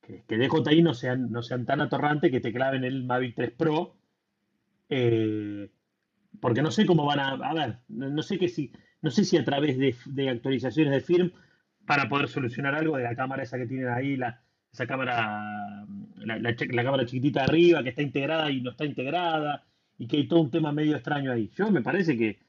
[0.00, 3.50] que, que DJI no sean, no sean tan atorrantes que te claven el Mavic 3
[3.50, 3.99] Pro
[4.90, 5.70] eh,
[6.40, 7.54] porque no sé cómo van a.
[7.54, 8.72] Ver, no, sé que si.
[9.02, 11.32] No sé si a través de, actualizaciones de firm
[11.86, 16.56] para poder solucionar algo de la cámara esa que tienen ahí, la, esa cámara, la,
[16.84, 19.64] cámara chiquitita arriba, que está integrada y no está integrada,
[19.96, 21.50] y que hay todo un tema medio extraño ahí.
[21.56, 22.40] Yo me parece que,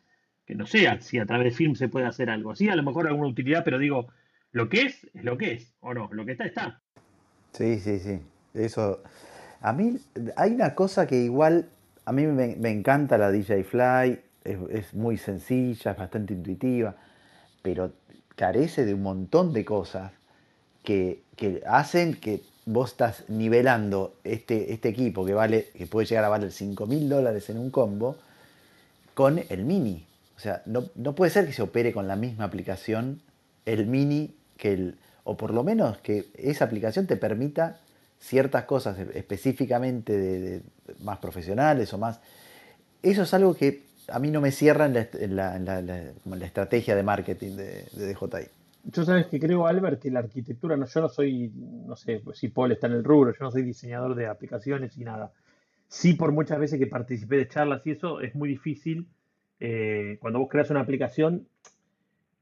[0.46, 2.84] que no sé si a través de firm se puede hacer algo así, a lo
[2.84, 4.10] mejor alguna utilidad, pero digo,
[4.52, 6.82] lo que es, es lo que es, o no, lo que está, está.
[7.54, 8.20] Sí, sí, sí.
[8.54, 9.02] Eso.
[9.62, 9.98] A mí
[10.36, 11.70] hay una cosa que igual
[12.06, 16.96] a mí me, encanta la DJI Fly, es, muy sencilla, es bastante intuitiva,
[17.62, 17.92] pero
[18.36, 20.12] carece de un montón de cosas
[20.84, 21.22] que,
[21.68, 26.52] hacen que vos estás nivelando este, este equipo que vale, que puede llegar a valer
[26.52, 28.18] 5 mil dólares en un combo,
[29.14, 30.06] con el mini.
[30.38, 33.22] O sea, no, no, puede ser que se opere con la misma aplicación
[33.66, 34.98] el mini que el.
[35.24, 37.80] O por lo menos que esa aplicación te permita
[38.22, 40.62] ciertas cosas específicamente de,
[41.04, 42.22] más profesionales o más...
[43.02, 47.86] Eso es algo que a mí no me cierra en la, estrategia de marketing de,
[47.94, 48.48] de, DJI.
[48.84, 52.50] Yo sabes que creo, Albert, que la arquitectura, no, yo no soy, no sé si
[52.50, 55.32] Paul está en el rubro, yo no soy diseñador de aplicaciones y nada.
[55.88, 59.08] Sí, por muchas veces que participé de charlas y eso, es muy difícil.
[59.60, 61.48] Eh, cuando vos creas una aplicación,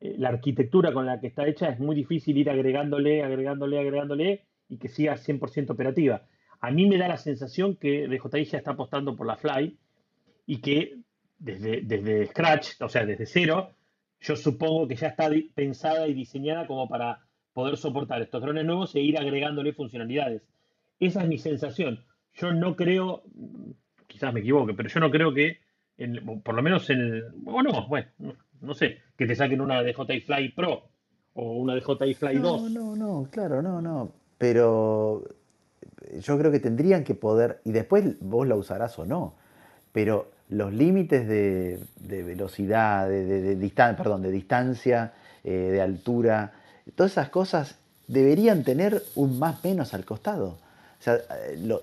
[0.02, 4.49] eh, la arquitectura con la que está hecha es muy difícil ir agregándole, agregándole, agregándole
[4.70, 6.24] y que siga 100% operativa.
[6.62, 9.78] A mí me da la sensación que DJI ya está apostando por la Fly
[10.46, 11.00] y que
[11.38, 13.72] desde, desde Scratch, o sea, desde cero,
[14.20, 18.94] yo supongo que ya está pensada y diseñada como para poder soportar estos drones nuevos
[18.96, 20.44] e ir agregándole funcionalidades.
[21.00, 22.04] Esa es mi sensación.
[22.34, 23.24] Yo no creo,
[24.08, 25.60] quizás me equivoque, pero yo no creo que,
[26.44, 28.08] por lo menos en el, o no, bueno,
[28.62, 30.90] no, sé, que te saquen una DJI Fly Pro
[31.34, 32.72] o una DJI Fly 2.
[32.72, 35.24] No, no, no, claro, no, no pero
[36.20, 39.36] yo creo que tendrían que poder, y después vos la usarás o no,
[39.92, 46.54] pero los límites de, velocidad, de, distancia, perdón, de distancia, eh, de altura,
[46.96, 47.76] todas esas cosas
[48.08, 50.58] deberían tener un más menos al costado.
[51.00, 51.20] O sea,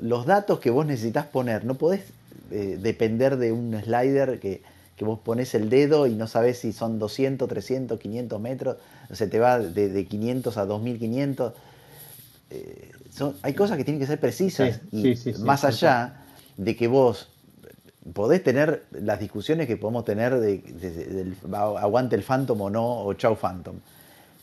[0.03, 2.03] los datos que vos necesitas poner, no podés
[2.51, 4.63] eh, depender de un slider que,
[4.97, 8.77] que vos pones el dedo y no sabes si son 200, 300, 500 metros,
[9.13, 11.53] se te va de, 500 a 2500.
[12.51, 12.93] Eh,
[13.43, 16.25] hay cosas que tienen que ser precisas y más allá
[16.57, 17.31] de que vos
[18.13, 23.13] podés tener las discusiones que podemos tener de, del aguante el Phantom o no, o
[23.15, 23.77] chau Phantom,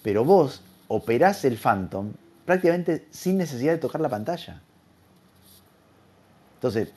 [0.02, 2.12] pero vos operás el Phantom
[2.46, 4.62] prácticamente sin necesidad de tocar la pantalla.
[6.56, 6.90] Entonces,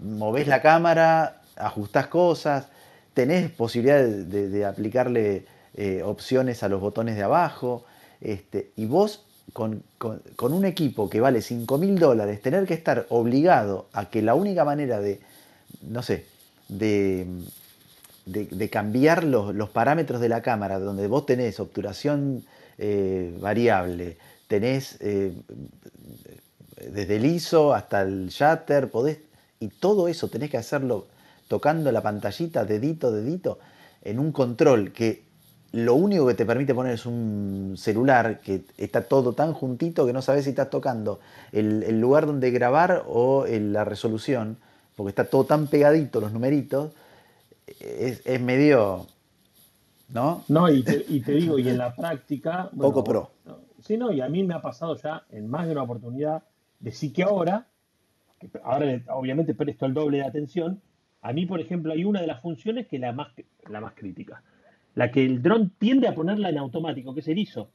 [0.00, 2.68] movés la cámara, ajustás cosas,
[3.14, 7.84] tenés posibilidad de, aplicarle eh, opciones a los botones de abajo,
[8.20, 9.82] este, y vos con,
[10.38, 14.64] un equipo que vale 5 mil dólares, tener que estar obligado a que la única
[14.64, 15.20] manera de,
[15.82, 16.26] no sé,
[16.68, 17.26] de,
[18.26, 22.44] de, cambiar los, parámetros de la cámara, donde vos tenés obturación
[22.78, 25.32] eh, variable, tenés eh,
[26.92, 29.18] desde el ISO hasta el shutter, podés,
[29.60, 31.06] y todo eso tenés que hacerlo
[31.48, 33.58] tocando la pantallita, dedito, dedito,
[34.02, 35.27] en un control que
[35.72, 40.12] lo único que te permite poner es un celular que está todo tan juntito que
[40.12, 41.20] no sabes si estás tocando
[41.52, 44.56] el, lugar donde grabar o la resolución,
[44.96, 46.92] porque está todo tan pegadito los numeritos,
[47.80, 49.06] es, medio...
[50.08, 50.42] ¿No?
[50.48, 52.70] No, y te, digo, y en la práctica...
[52.78, 53.30] Poco pro.
[53.84, 56.44] Sí, no, y a mí me ha pasado ya en más de una oportunidad
[56.80, 57.66] de sí que ahora,
[58.64, 60.80] ahora obviamente presto el doble de atención,
[61.20, 63.28] a mí, por ejemplo, hay una de las funciones que es la más,
[63.68, 64.42] la más crítica
[64.98, 67.70] la que el dron tiende a ponerla en automático, que es el ISO.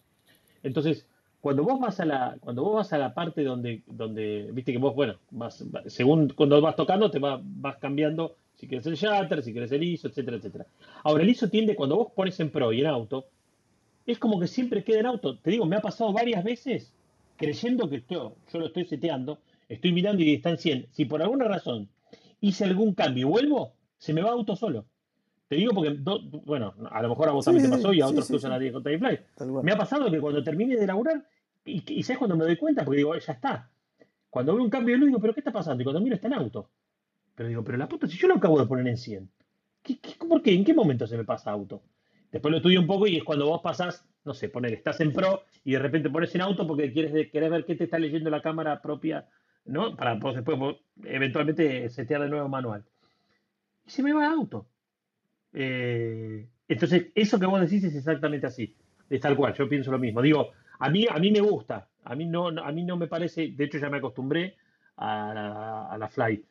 [0.62, 1.07] Entonces,
[1.39, 4.77] cuando vos vas a la, cuando vos vas a la parte donde, donde viste que
[4.77, 9.41] vos, bueno, vas, según cuando vas tocando, te va, vas cambiando si quieres el shutter,
[9.41, 10.65] si quieres el ISO, etcétera, etcétera.
[11.05, 13.27] Ahora, el ISO tiende, cuando vos pones en pro y en auto,
[14.05, 15.38] es como que siempre queda en auto.
[15.38, 16.93] Te digo, me ha pasado varias veces
[17.38, 20.88] creyendo que yo, yo lo estoy seteando, estoy mirando y está en 100.
[20.91, 21.88] Si por alguna razón
[22.41, 24.83] hice algún cambio y vuelvo, se me va auto solo.
[25.54, 25.96] Te digo porque,
[26.46, 28.58] bueno, a lo mejor a vos también te pasó y a otros que usan la
[28.58, 29.20] DJI Fly.
[29.62, 31.28] Me ha pasado que cuando termine de laburar,
[31.63, 33.70] y, y sabes cuando me doy cuenta, porque digo, ya está.
[34.32, 35.80] Cuando veo un cambio de luz, digo, ¿pero qué está pasando?
[35.80, 36.72] Y cuando miro está en auto.
[37.36, 39.30] Pero digo, pero la puta, si yo lo acabo de poner en 100.
[39.84, 40.56] ¿qué, por qué?
[40.56, 41.84] ¿En qué momento se me pasa auto?
[42.32, 45.13] Después lo estudio un poco y es cuando vos pasás, no sé, poner, estás en
[45.13, 48.32] pro y de repente pones en auto porque quieres, querés ver qué te está leyendo
[48.32, 49.30] la cámara propia,
[49.66, 49.96] ¿no?
[49.96, 50.36] Para después
[51.04, 52.84] eventualmente setear de nuevo manual.
[53.86, 54.66] Y se me va auto.
[55.54, 58.76] Eh, entonces, eso que vos decís es exactamente así.
[59.10, 60.22] Es tal cual, yo pienso lo mismo.
[60.22, 63.50] Digo, a mí, a mí me gusta, a mí no, a mí no me parece,
[63.50, 64.56] de hecho ya me acostumbré
[64.98, 66.44] a la, Fly,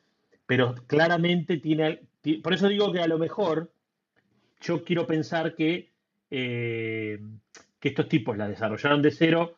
[0.45, 2.01] pero claramente tiene,
[2.41, 3.71] por eso digo que a lo mejor
[4.59, 5.91] yo quiero pensar que,
[6.29, 7.19] eh,
[7.79, 9.57] que estos tipos la desarrollaron de cero,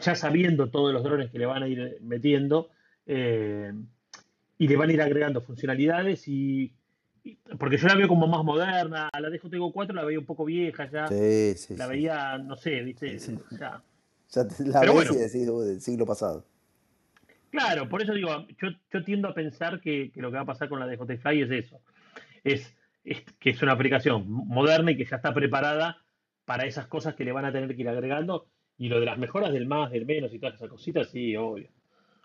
[0.00, 2.70] ya sabiendo todos los drones que le van a ir metiendo,
[3.06, 3.72] eh,
[4.58, 6.72] y le van a ir agregando funcionalidades y
[7.58, 10.90] porque yo la veo como más moderna, la DJTGO 4 la veía un poco vieja
[10.90, 11.06] ya.
[11.06, 11.76] Sí, sí.
[11.76, 13.82] La veía, no sé, viste, ya.
[14.30, 16.44] Ya la Pero ves y decís del siglo pasado.
[17.50, 20.70] Claro, por eso digo, yo, yo tiendo a pensar que, lo que va a pasar
[20.70, 21.80] con la DJI Fly es eso.
[22.42, 22.74] Es,
[23.38, 25.98] que es una aplicación moderna y que ya está preparada
[26.44, 28.46] para esas cosas que le van a tener que ir agregando.
[28.78, 31.68] Y lo de las mejoras del más, del menos y todas esas cositas, sí, obvio.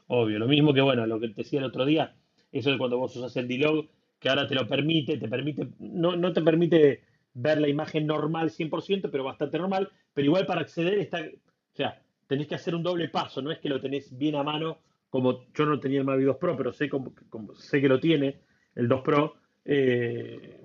[0.07, 0.39] Obvio.
[0.39, 2.15] Lo mismo que, bueno, lo que te decía el otro día,
[2.53, 6.15] eso de cuando vos usas el D-Log que ahora te lo permite, te permite, no,
[6.15, 7.01] no te permite
[7.33, 12.01] ver la imagen normal 100%, pero bastante normal, pero igual para acceder está, o sea,
[12.25, 15.45] tenés que hacer un doble paso, no es que lo tenés bien a mano, como
[15.53, 17.13] yo no tenía el Mavic 2 Pro, pero sé, como,
[17.55, 18.39] sé que lo tiene
[18.75, 20.61] el 2 Pro, eh,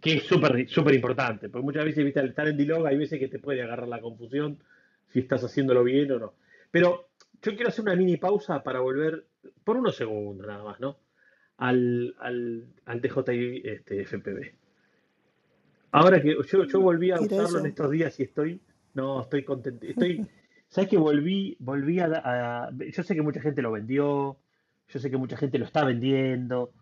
[0.00, 3.18] que, es súper súper importante, porque muchas veces, viste, al estar en D-Log hay veces
[3.18, 4.58] que te puede agarrar la confusión
[5.08, 6.34] si estás haciéndolo bien o no.
[6.70, 7.08] Pero
[7.42, 9.26] yo quiero hacer una mini pausa para volver,
[9.62, 10.98] por unos segundos nada más, ¿no?
[11.56, 14.54] Al, al, al DJI este, FPV.
[15.92, 18.60] Ahora que yo, yo volví a usarlo en estos días y estoy,
[18.94, 19.86] no, estoy contento.
[19.86, 20.26] Estoy,
[20.68, 24.36] ¿sabes que volví, volví a, yo sé que mucha gente lo vendió,
[24.88, 26.72] yo sé que mucha gente lo está vendiendo.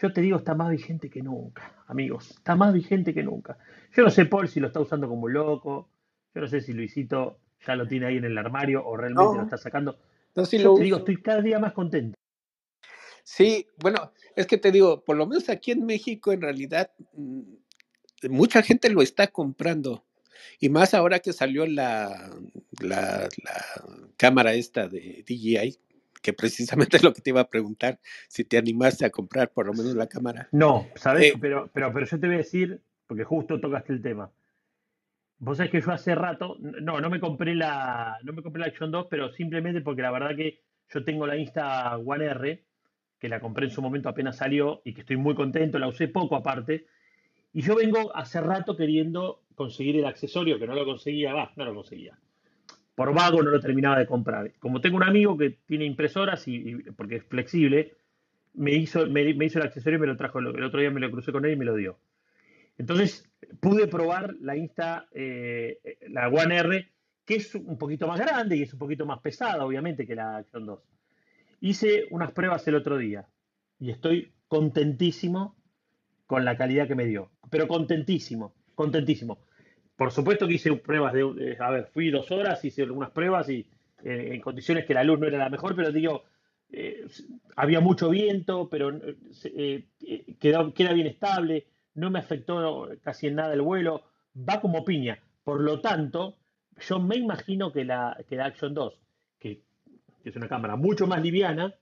[0.00, 2.32] Yo te digo, está más vigente que nunca, amigos.
[2.32, 3.56] Está más vigente que nunca.
[3.94, 5.88] Yo no sé, Paul, si lo está usando como loco.
[6.34, 9.42] Yo no sé si Luisito ya lo tiene ahí en el armario o realmente lo
[9.42, 9.96] está sacando.
[10.34, 12.18] No, si yo te digo, estoy cada día más contento.
[13.24, 17.40] Sí, bueno, es que te digo, por lo menos aquí en México en realidad mm,
[18.28, 20.04] mucha gente lo está comprando.
[20.60, 22.30] Y más ahora que salió la,
[22.80, 23.28] la,
[24.18, 25.78] cámara esta de DJI,
[26.22, 27.98] que precisamente es lo que te iba a preguntar,
[28.28, 30.48] si te animaste a comprar por lo menos la cámara.
[30.52, 31.32] No, ¿sabes?
[31.34, 34.30] Eh, pero, pero, pero yo te voy a decir, porque justo tocaste el tema.
[35.38, 38.66] Vos sabés que yo hace rato, no, no me compré la, no me compré la
[38.66, 40.62] Action 2, pero simplemente porque la verdad que
[40.92, 42.64] yo tengo la Insta One R
[43.18, 46.08] que la compré en su momento apenas salió y que estoy muy contento, la usé
[46.08, 46.86] poco aparte.
[47.52, 51.64] Y yo vengo hace rato queriendo conseguir el accesorio, que no lo conseguía, va, no
[51.64, 52.18] lo conseguía.
[52.94, 54.52] Por vago no lo terminaba de comprar.
[54.58, 57.94] Como tengo un amigo que tiene impresoras y, porque es flexible,
[58.54, 60.38] me hizo, me, hizo el accesorio y me lo trajo.
[60.38, 61.98] El otro día me lo crucé con él y me lo dio.
[62.78, 63.28] Entonces
[63.60, 66.88] pude probar la Insta, eh, la One R,
[67.24, 70.38] que es un poquito más grande y es un poquito más pesada, obviamente, que la
[70.38, 70.93] Action 2.
[71.64, 73.26] Hice unas pruebas el otro día
[73.78, 75.56] y estoy contentísimo
[76.26, 77.30] con la calidad que me dio.
[77.48, 79.38] Pero contentísimo, contentísimo.
[79.96, 83.66] Por supuesto que hice pruebas de, a ver, fui dos horas, hice algunas pruebas y
[84.04, 86.24] eh, en condiciones que la luz no era la mejor, pero digo,
[86.70, 87.06] eh,
[87.56, 89.00] había mucho viento, pero
[89.44, 89.86] eh,
[90.38, 94.02] queda bien estable, no me afectó casi en nada el vuelo,
[94.36, 95.18] va como piña.
[95.42, 96.36] Por lo tanto,
[96.78, 99.03] yo me imagino que la, que la Action 2, que,
[100.24, 101.74] es una cámara mucho más liviana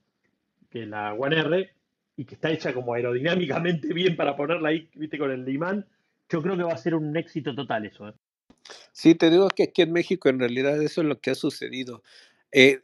[0.69, 1.69] que la One R
[2.17, 5.85] y que está hecha como aerodinámicamente bien para ponerla ahí, viste, con el imán,
[6.29, 8.09] yo creo que va a ser un éxito total eso.
[8.09, 8.13] ¿eh?
[8.91, 12.03] Sí, te digo que aquí en México en realidad eso es lo que ha sucedido.
[12.51, 12.81] Eh,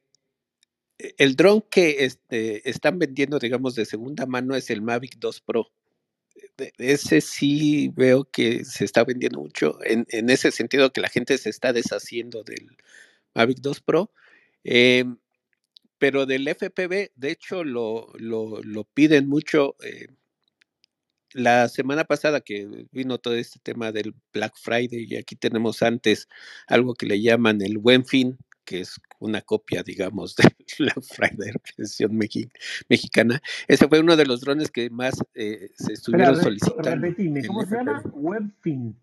[1.18, 5.72] el dron que este, están vendiendo, digamos, de segunda mano es el Mavic 2 Pro
[6.78, 11.49] ese sí veo que se está vendiendo mucho, en, ese sentido que la gente se
[11.49, 12.78] está deshaciendo del
[13.34, 14.12] Mavic 2 Pro.
[14.64, 15.18] Em,
[16.00, 19.76] pero del FPV, de hecho, lo, lo, piden mucho.
[19.84, 20.08] Eh,
[21.34, 26.28] la semana pasada que vino todo este tema del Black Friday, y aquí tenemos antes
[26.68, 30.43] algo que le llaman el Buen Fin, que es una copia, digamos, de
[30.80, 32.18] la Friday versión
[32.88, 33.41] mexicana.
[33.68, 36.89] Ese fue uno de los drones que más eh, se estuvieron solicitando.
[36.89, 38.02] Repetime, ¿cómo se llama?
[38.14, 38.95] Webfin.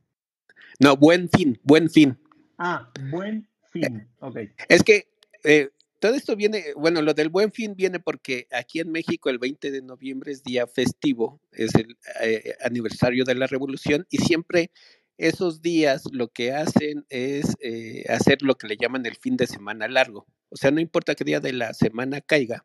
[0.81, 2.19] No, Buen Fin, Buen Fin.
[2.59, 4.39] Ah, Buen Fin, ok.
[4.69, 5.09] Es que
[5.45, 5.71] eh,
[6.07, 9.73] todo esto viene, bueno, lo del Buen Fin viene porque aquí en México el 20
[9.73, 14.71] de noviembre es día festivo, es el eh, aniversario de la revolución y siempre
[15.19, 19.49] esos días lo que hacen es eh, hacer lo que le llaman el fin de
[19.49, 20.29] semana largo.
[20.49, 22.65] O sea, no importa qué día de la semana caiga,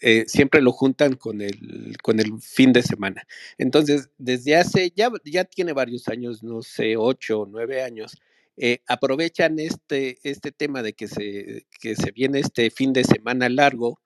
[0.00, 3.26] eh, siempre lo juntan con el, con el fin de semana.
[3.58, 8.16] Entonces, desde hace, ya, ya tiene varios años, no sé, ocho o nueve años,
[8.62, 13.48] eh, aprovechan este, este tema de que se, que se viene este fin de semana
[13.48, 14.02] largo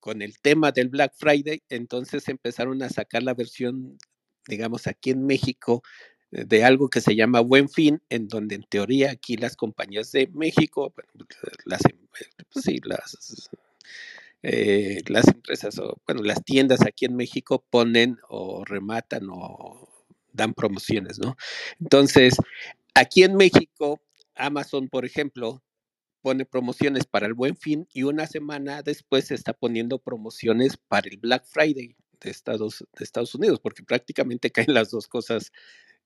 [0.00, 3.98] con el tema del Black Friday, entonces empezaron a sacar la versión,
[4.48, 5.84] digamos, aquí en México
[6.32, 10.26] de algo que se llama Buen Fin, en donde en teoría aquí las compañías de
[10.28, 10.92] México,
[11.64, 11.82] las,
[12.52, 13.38] pues sí, las,
[14.42, 19.88] eh, las empresas o bueno, las tiendas aquí en México ponen o rematan o
[20.32, 21.36] dan promociones, ¿no?
[21.78, 22.34] Entonces,
[22.94, 24.02] aquí en México,
[24.34, 25.62] Amazon, por ejemplo,
[26.22, 31.18] pone promociones para el Buen Fin y una semana después está poniendo promociones para el
[31.18, 35.52] Black Friday de Estados, de Estados Unidos, porque prácticamente caen las dos cosas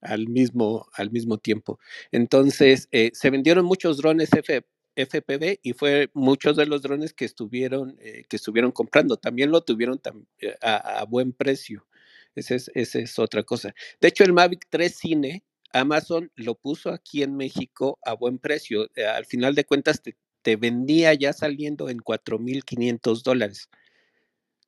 [0.00, 1.78] al mismo, al mismo tiempo.
[2.12, 7.96] Entonces, eh, se vendieron muchos drones FPV y fue muchos de los drones que estuvieron,
[8.00, 9.16] eh, que estuvieron comprando.
[9.16, 10.00] También lo tuvieron
[10.38, 11.86] eh, a, buen precio.
[12.34, 13.74] Esa es, esa es otra cosa.
[14.00, 18.88] De hecho, el Mavic 3 Cine, Amazon lo puso aquí en México a buen precio.
[19.14, 20.02] al final de cuentas,
[20.42, 23.68] te, vendía ya saliendo en 4.500 dólares.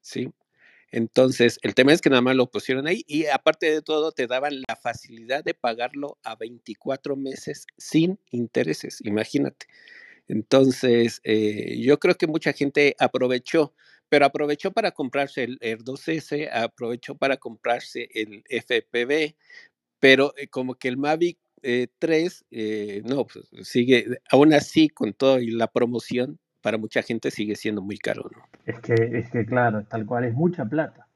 [0.01, 0.31] ¿Sí?
[0.91, 4.27] Entonces, el tema es que nada más lo pusieron ahí y aparte de todo te
[4.27, 9.67] daban la facilidad de pagarlo a 24 meses sin intereses, imagínate.
[10.29, 13.75] Entonces, eh, yo creo que mucha gente aprovechó,
[14.09, 19.37] pero aprovechó para comprarse el Air 2S, aprovechó para comprarse el FPV,
[20.01, 21.39] pero eh, como que el Mavic
[21.99, 27.31] 3, eh, no, pues sigue, aún así con todo y la promoción, para mucha gente
[27.31, 28.31] sigue siendo muy caro.
[28.65, 31.09] Es que, es que claro, tal cual, es mucha plata.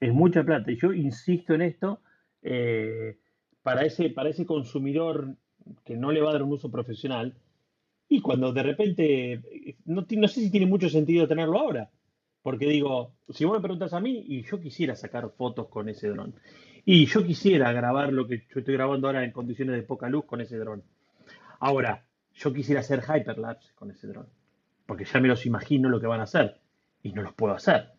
[0.00, 0.70] Es mucha plata.
[0.70, 2.00] Y yo insisto en esto,
[2.42, 3.18] eh,
[3.62, 5.36] para, ese, para ese consumidor
[5.84, 7.36] que no le va a dar un uso profesional,
[8.08, 11.90] y cuando de repente, no, no sé si tiene mucho sentido tenerlo ahora,
[12.42, 16.08] porque digo, si vos me preguntas a mí, y yo quisiera sacar fotos con ese
[16.08, 16.34] dron,
[16.84, 20.24] y yo quisiera grabar lo que yo estoy grabando ahora en condiciones de poca luz
[20.24, 20.82] con ese dron.
[21.60, 22.04] Ahora,
[22.34, 24.26] yo quisiera hacer hyperlapse con ese dron
[24.90, 26.58] porque ya me los imagino lo que van a hacer
[27.04, 27.92] y no los puedo hacer.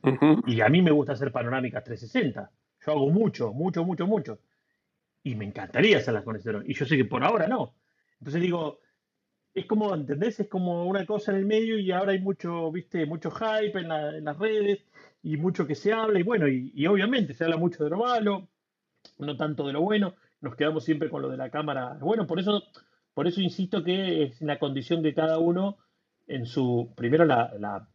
[0.46, 2.52] Y a mí me gusta hacer panorámicas 360.
[2.86, 4.40] Yo hago mucho, mucho, mucho, mucho.
[5.24, 6.70] Y me encantaría hacerlas con ese dron.
[6.70, 7.76] Y yo sé que por ahora no.
[8.20, 8.82] Entonces digo,
[9.54, 10.42] es como, ¿entendés?
[10.42, 14.26] Es como una cosa en el medio y ahora hay mucho, viste, mucho hype en,
[14.26, 14.86] las redes
[15.24, 16.20] y mucho que se habla.
[16.20, 18.50] Y bueno, y, obviamente se habla mucho de lo malo,
[19.20, 20.16] no tanto de lo bueno.
[20.42, 21.98] Nos quedamos siempre con lo de la cámara.
[22.00, 22.64] Bueno, por eso,
[23.14, 25.78] por eso insisto que es la condición de cada uno
[26.28, 27.88] en su, primero la,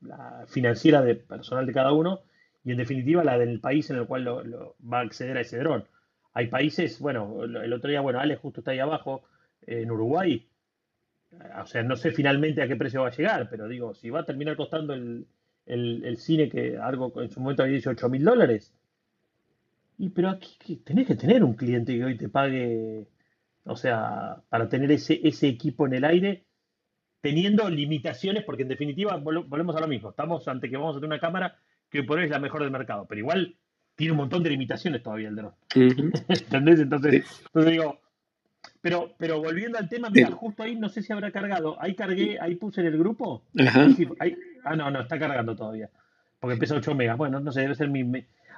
[0.46, 2.20] financiera de personal de cada uno
[2.64, 5.84] y en definitiva la del país en el cual va a acceder a ese dron.
[6.34, 9.22] Hay países, bueno, el otro día, bueno, Ale justo está ahí abajo,
[9.66, 10.46] en Uruguay,
[11.62, 14.20] o sea, no sé finalmente a qué precio va a llegar, pero digo, si va
[14.20, 15.26] a terminar costando el,
[16.18, 18.72] cine que algo en su momento había dicho 8 mil dólares,
[19.99, 23.07] y pero aquí tenés que tener un cliente que hoy te pague,
[23.64, 26.44] o sea, para tener ese, ese equipo en el aire,
[27.20, 31.09] teniendo limitaciones, porque en definitiva volvemos a lo mismo, estamos ante que vamos a tener
[31.09, 31.59] una cámara
[31.90, 33.57] que por hoy es la mejor del mercado, pero igual
[33.94, 35.57] tiene un montón de limitaciones todavía el drone.
[35.74, 36.80] ¿Entendés?
[36.80, 38.01] Entonces, entonces digo,
[38.80, 41.76] pero, pero volviendo al tema, mira, justo ahí no sé si habrá cargado.
[41.80, 43.42] Ahí cargué, ahí puse en el grupo.
[44.64, 45.90] ah, no, no, está cargando todavía.
[46.38, 47.16] Porque pesa 8 megas.
[47.16, 48.05] Bueno, no sé, debe ser mi.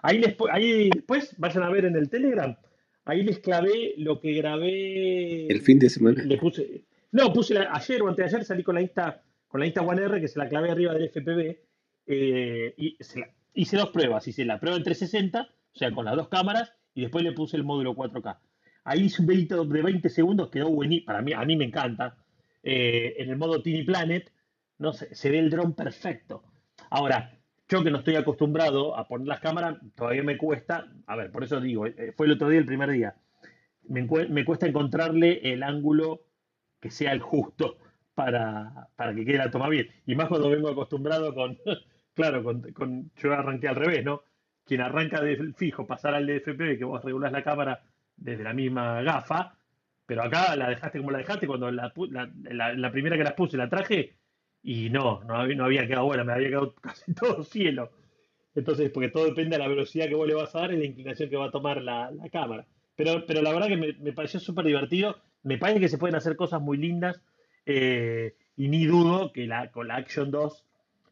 [0.02, 2.56] Ahí, ahí después vayan a ver en el Telegram.
[3.04, 5.46] Ahí les clavé lo que grabé.
[5.46, 6.22] El fin de semana.
[6.22, 6.84] Le puse.
[7.10, 10.02] No, puse ayer o antes de ayer salí con la Insta, con la Insta One
[10.02, 11.58] R que se la clavé arriba del FPV.
[12.06, 12.98] Eh, y
[13.54, 14.28] hice dos pruebas.
[14.28, 17.56] Hice la prueba en 360, o sea, con las dos cámaras, y después le puse
[17.56, 18.38] el módulo 4K.
[18.84, 21.06] Ahí hice un videito de 20 segundos, quedó buenísimo.
[21.06, 22.16] Para mí, a mí me encanta.
[22.62, 24.30] Eh, en el modo Tiny Planet,
[24.78, 26.42] no sé, se ve el dron perfecto.
[26.90, 27.37] Ahora,
[27.68, 30.88] yo que no estoy acostumbrado a poner las cámaras, todavía me cuesta.
[31.06, 33.14] A ver, por eso digo, eh, fue el otro día, el primer día.
[33.88, 36.22] Me, cuesta encontrarle el ángulo
[36.80, 37.78] que sea el justo
[38.14, 39.88] para, para, que quede la toma bien.
[40.06, 41.58] Y más cuando vengo acostumbrado con,
[42.14, 44.22] claro, con, con, yo arranqué al revés, ¿no?
[44.64, 47.82] Quien arranca de fijo, pasar al DFP, que vos regulás la cámara
[48.16, 49.54] desde la misma gafa,
[50.08, 51.92] pero acá la dejaste como la dejaste cuando la,
[52.50, 54.16] la, primera que las puse la traje
[54.62, 57.90] y no, no había, no había quedado buena, me había quedado casi todo cielo.
[58.54, 60.84] Entonces, porque todo depende de la velocidad que vos le vas a dar y la
[60.84, 62.66] inclinación que va a tomar la, cámara.
[62.96, 65.16] Pero, pero la verdad que me, pareció súper divertido.
[65.44, 67.22] Me parece que se pueden hacer cosas muy lindas.
[67.66, 70.64] Eh, y ni dudo que la, con la Action 2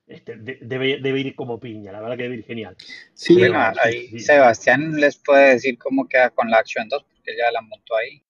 [0.09, 2.77] este, debe, debe, ir como piña, la verdad que debe ir genial.
[3.13, 7.51] Sí, bueno, ahí Sebastián les puede decir cómo queda con la Action 2, porque ya
[7.51, 8.23] la montó ahí.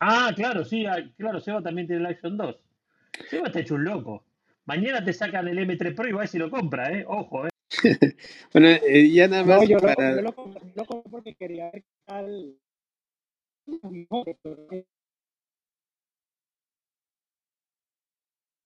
[0.00, 0.86] Ah, claro, sí,
[1.16, 2.56] claro, Seba también tiene la Action 2.
[3.28, 4.24] Seba está hecho un loco.
[4.64, 7.04] Mañana te sacan el M3 Pro y va a ver si lo compra, ¿eh?
[7.06, 7.50] Ojo, ¿eh?
[8.52, 9.68] bueno, eh, ya nada más.
[9.68, 10.12] yo, para...
[10.12, 10.22] lo, yo
[10.74, 12.54] lo, compro porque quería ver tal.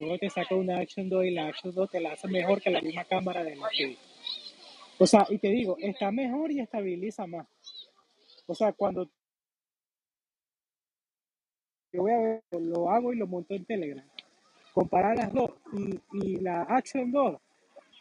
[0.01, 2.71] luego te saca una Action 2 y la Action 2 te la hace mejor que
[2.71, 3.69] la misma cámara de la
[4.99, 7.47] O sea, y te digo, está mejor y estabiliza más.
[8.47, 9.09] O sea, cuando
[11.93, 14.12] yo voy a ver, lo hago y lo monto en Telegram.
[14.73, 17.37] Comparar las dos y, y la Action 2,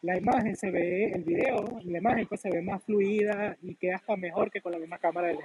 [0.03, 3.97] la imagen se ve, el video, la imagen pues se ve más fluida y queda
[3.97, 5.37] hasta mejor que con la misma cámara de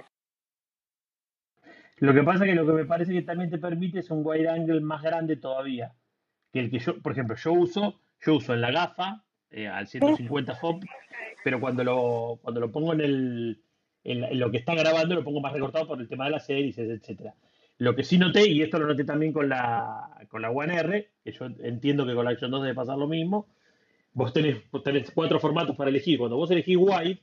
[1.97, 4.21] Lo que pasa es que lo que me parece que también te permite es un
[4.25, 5.93] wide angle más grande todavía
[6.51, 9.87] que el que yo, por ejemplo, yo uso, yo uso en la gafa eh, al
[9.87, 10.83] 150 FOP,
[11.43, 13.61] pero cuando lo, cuando lo pongo en, el,
[14.03, 16.89] en, lo que está grabando lo pongo más recortado por el tema de las hélices,
[16.89, 17.33] etcétera.
[17.79, 21.11] Lo que sí noté, y esto lo noté también con la, con la One R,
[21.23, 23.47] que yo entiendo que con la Action 2 debe pasar lo mismo,
[24.13, 26.17] vos tenés, tenés cuatro formatos para elegir.
[26.17, 27.19] Cuando vos elegís wide,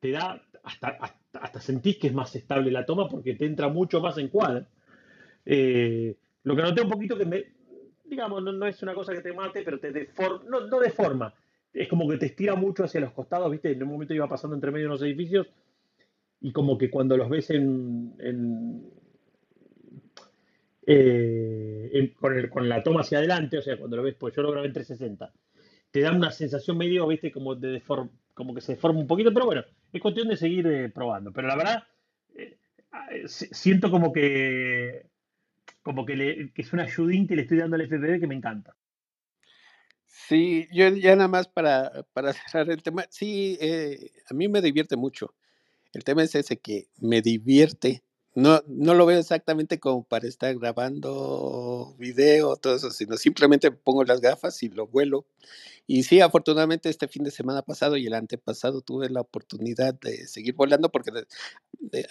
[0.00, 0.98] te da, hasta,
[1.32, 4.66] hasta, sentís que es más estable la toma porque te entra mucho más en cuadro.
[5.46, 7.44] Eh, lo que noté un poquito que me,
[8.04, 11.32] digamos, no, es una cosa que te mate, pero te deforma, no, no deforma,
[11.72, 13.70] es como que te estira mucho hacia los costados, ¿viste?
[13.70, 15.46] En un momento iba pasando entre medio de unos edificios
[16.40, 18.14] y como que cuando los ves en,
[20.86, 22.14] eh,
[22.50, 24.72] con, la toma hacia adelante, o sea, cuando lo ves, pues yo lo grabé en
[24.72, 25.32] 360,
[25.90, 27.30] te da una sensación medio, ¿viste?
[27.30, 30.66] Como, de deform, como que se deforma un poquito, pero bueno, es cuestión de seguir
[30.66, 31.32] eh, probando.
[31.32, 31.84] Pero la verdad,
[32.34, 32.58] eh,
[33.26, 35.10] siento como que
[35.82, 38.76] como que, es una ayudín que le estoy dando al FPV que me encanta.
[40.06, 43.58] Sí, yo ya nada más para, para cerrar el tema, sí,
[44.30, 45.34] a mí me divierte mucho.
[45.92, 48.02] El tema es ese que me divierte.
[48.34, 54.04] No, no lo veo exactamente como para estar grabando video, todo eso, sino simplemente pongo
[54.04, 55.26] las gafas y lo vuelo.
[55.86, 60.26] Y sí, afortunadamente este fin de semana pasado y el antepasado tuve la oportunidad de
[60.28, 61.10] seguir volando porque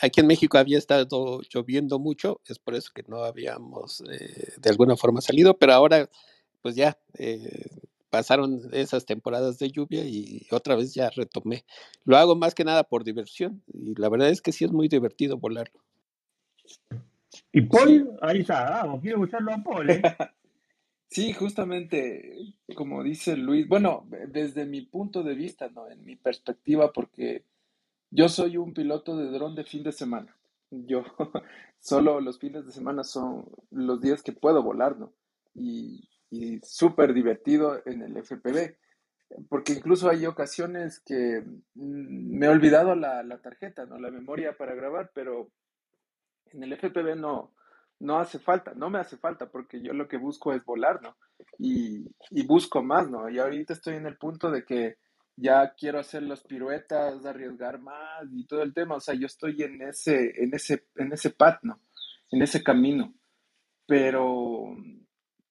[0.01, 4.69] aquí en México había estado lloviendo mucho, es por eso que no habíamos eh, de
[4.69, 6.09] alguna forma salido, pero ahora
[6.61, 7.65] pues ya eh,
[8.11, 11.65] pasaron esas temporadas de lluvia y otra vez ya retomé.
[12.05, 14.87] Lo hago más que nada por diversión y la verdad es que sí es muy
[14.87, 15.81] divertido volarlo.
[17.51, 19.89] Y Paul, ahí está, vamos, quiero escucharlo a Paul.
[19.89, 20.01] ¿eh?
[21.13, 25.89] Sí, justamente, como dice Luis, bueno, desde mi punto de vista, ¿no?
[25.89, 27.43] En mi perspectiva, porque
[28.11, 30.33] yo soy un piloto de dron de fin de semana.
[30.69, 31.03] Yo
[31.81, 35.11] solo los fines de semana son los días que puedo volar, ¿no?
[35.53, 38.75] Y y súper divertido en el FPV.
[39.49, 41.41] Porque incluso hay ocasiones que
[41.75, 43.99] mm, me he olvidado la, la tarjeta, ¿no?
[43.99, 45.51] La memoria para grabar, pero
[46.53, 47.53] en el FPV no,
[47.99, 51.15] no hace falta, no me hace falta, porque yo lo que busco es volar, ¿no?
[51.57, 53.29] Y, y, busco más, ¿no?
[53.29, 54.97] Y ahorita estoy en el punto de que
[55.35, 59.61] ya quiero hacer las piruetas, arriesgar más y todo el tema, o sea, yo estoy
[59.63, 61.79] en ese, en ese, en ese path, ¿no?
[62.29, 63.13] En ese camino.
[63.87, 64.75] Pero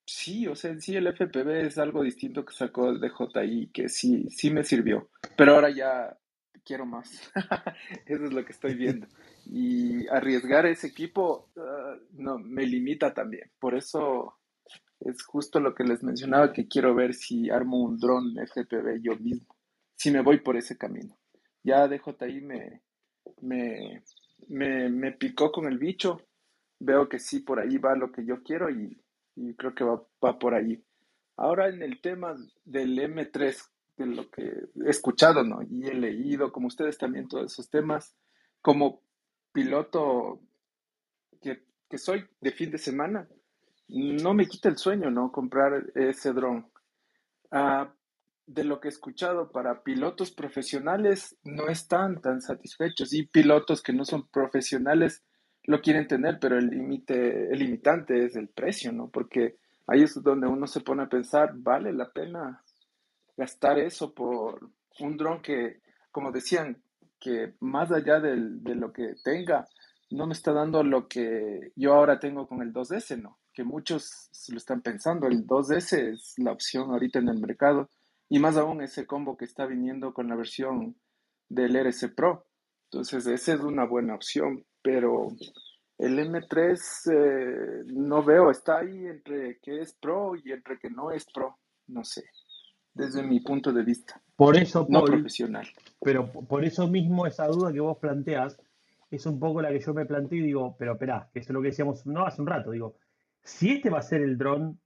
[0.07, 4.29] sí, o sea, sí el FPV es algo distinto que sacó el DJI, que sí,
[4.31, 6.17] sí me sirvió, pero ahora ya
[6.65, 7.31] quiero más.
[8.07, 9.07] Eso es lo que estoy viendo.
[9.53, 13.51] Y arriesgar ese equipo ah, no, me limita también.
[13.59, 14.37] Por eso
[15.01, 19.17] es justo lo que les mencionaba, que quiero ver si armo un dron FPV yo
[19.17, 19.57] mismo,
[19.97, 21.19] si me voy por ese camino.
[21.65, 22.83] Ya DJI me,
[23.41, 24.05] me,
[24.49, 26.21] me, me picó con el bicho,
[26.79, 28.97] veo que sí, por ahí va lo que yo quiero y,
[29.57, 30.85] creo que va, va por ahí.
[31.37, 33.70] Ahora en el tema del M3,
[34.01, 35.61] de lo que he escuchado, ¿no?
[35.63, 38.17] Y he leído, como ustedes también, todos esos temas.
[38.63, 39.03] Como
[39.53, 40.41] piloto
[41.41, 43.29] que, soy de fin de semana,
[43.89, 45.33] no me quita el sueño, ¿no?
[45.33, 46.71] Comprar ese dron.
[47.51, 47.93] Ah,
[48.47, 53.93] de lo que he escuchado, para pilotos profesionales no están tan satisfechos y pilotos que
[53.93, 55.25] no son profesionales
[55.65, 59.09] lo quieren tener, pero el límite, el limitante es el precio, ¿no?
[59.11, 62.65] Porque ahí es donde uno se pone a pensar, ¿vale la pena
[63.37, 64.71] gastar eso por
[65.01, 66.83] un dron que, como decían,
[67.19, 69.67] que más allá de lo que tenga,
[70.11, 73.39] no me está dando lo que yo ahora tengo con el 2S, ¿no?
[73.53, 77.91] Que muchos lo están pensando, el 2S es la opción ahorita en el mercado
[78.29, 80.97] y más aún ese combo que está viniendo con la versión
[81.49, 82.47] del RS Pro.
[82.91, 85.29] Entonces, esa es una buena opción, pero
[85.99, 91.13] el M3 eh, no veo, está ahí entre que es Pro y entre que no
[91.13, 92.25] es Pro, no sé
[93.01, 94.21] desde mi punto de vista.
[94.37, 95.67] Por eso, no profesional.
[96.01, 98.59] Pero por eso mismo esa duda que vos planteás
[99.11, 101.55] es un poco la que yo me planteo y digo, pero espera, que eso es
[101.55, 102.97] lo que decíamos no hace un rato, digo,
[103.43, 104.79] si este va a ser el dron,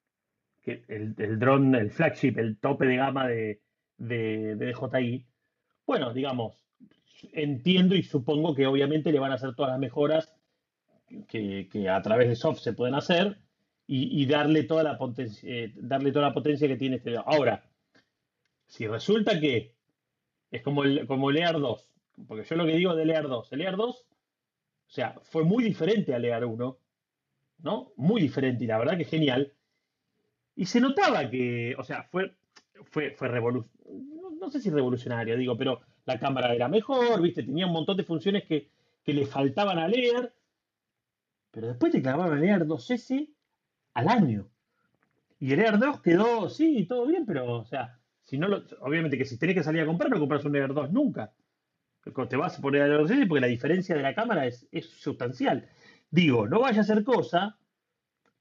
[0.62, 3.60] que el, el dron, el flagship, el tope de gama de,
[3.98, 5.26] de, de DJI,
[5.86, 6.64] bueno, digamos,
[7.32, 10.34] entiendo y supongo que obviamente le van a hacer todas las mejoras
[11.28, 13.38] que, que a través de soft se pueden hacer
[13.86, 17.16] y, y darle, toda la potencia, eh, darle toda la potencia que tiene este.
[17.16, 17.62] Ahora,
[18.66, 19.74] si resulta que
[20.50, 21.88] es como el, como el EAR 2,
[22.28, 25.64] porque yo lo que digo del EAR 2, el EAR 2, o sea, fue muy
[25.64, 26.78] diferente al EAR 1,
[27.58, 27.92] ¿no?
[27.96, 29.52] Muy diferente y la verdad que genial.
[30.56, 32.36] Y se notaba que, o sea, fue,
[32.84, 33.74] fue, fue revolucionario,
[34.38, 37.42] no, sé si revolucionario, digo, pero la cámara era mejor, ¿viste?
[37.42, 38.68] Tenía un montón de funciones que,
[39.02, 40.32] que le faltaban al EAR,
[41.50, 43.28] pero después te clavaron el EAR 2S
[43.94, 44.48] al año.
[45.40, 48.48] Y el EAR 2 quedó, sí, todo bien, pero, o sea, si no
[48.80, 51.32] obviamente que si tenés que salir a comprar, no compras un Air 2 nunca.
[52.28, 55.68] Te vas a poner a 2 porque la diferencia de la cámara es, sustancial.
[56.10, 57.58] Digo, no vaya a ser cosa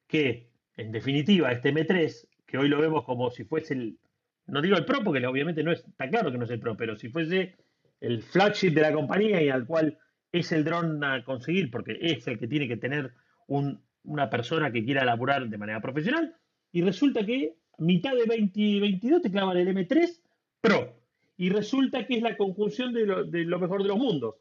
[0.08, 4.00] que, en definitiva, este M3, que hoy lo vemos como si fuese el,
[4.48, 6.76] no digo el Pro, porque obviamente no es, está claro que no es el Pro,
[6.76, 7.56] pero si fuese
[8.00, 9.98] el flagship de la compañía y al cual
[10.32, 13.14] es el dron a conseguir, porque es el que tiene que tener
[13.48, 16.36] una persona que quiera laburar de manera profesional,
[16.72, 20.20] y resulta que mitad de 2022 te clavan el M3
[20.62, 20.96] Pro.
[21.38, 24.36] Y resulta que es la conjunción de lo, mejor de los mundos.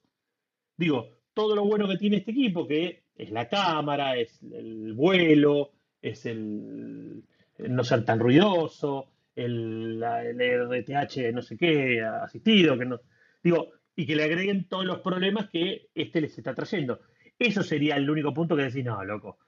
[0.77, 5.73] Digo, todo lo bueno que tiene este equipo, que es la cámara, es el vuelo,
[6.01, 7.25] es el,
[7.59, 13.01] no ser tan ruidoso, el, el RTH no sé qué, asistido, que no.
[13.43, 17.01] Digo, y que le agreguen todos los problemas que este les está trayendo.
[17.39, 19.39] Eso sería el único punto que decís, no, loco,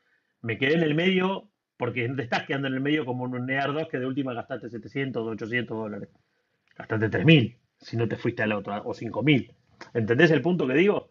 [0.43, 1.51] me quedé en el medio
[1.85, 4.71] porque te estás quedando en el medio como un NEAR 2 que de última gastaste
[4.71, 6.09] 700 o 800 dólares.
[6.77, 9.53] Gastaste 3.000 si no te fuiste al otro, o 5.000.
[9.93, 11.09] ¿Entendés el punto que digo?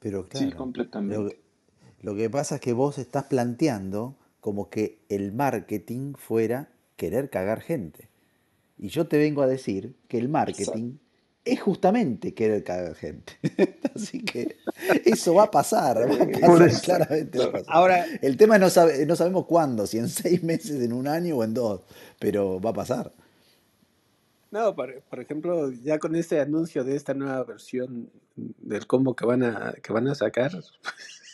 [0.00, 1.40] Pero claro, sí, completamente.
[2.02, 7.62] Lo, que pasa es que vos estás planteando como que el marketing fuera querer cagar
[7.62, 8.10] gente.
[8.76, 10.98] Y yo te vengo a decir que el marketing
[11.46, 13.38] es justamente querer cagar gente.
[13.94, 14.56] Así que
[15.04, 15.98] eso va a pasar,
[16.82, 21.08] claramente Ahora, el tema no, sabe, no sabemos cuándo, si en seis meses, en un
[21.08, 21.82] año o en dos,
[22.18, 23.12] pero va a pasar.
[24.50, 29.42] No, por, ejemplo, ya con este anuncio de esta nueva versión del combo que van
[29.42, 30.52] a, que van a sacar,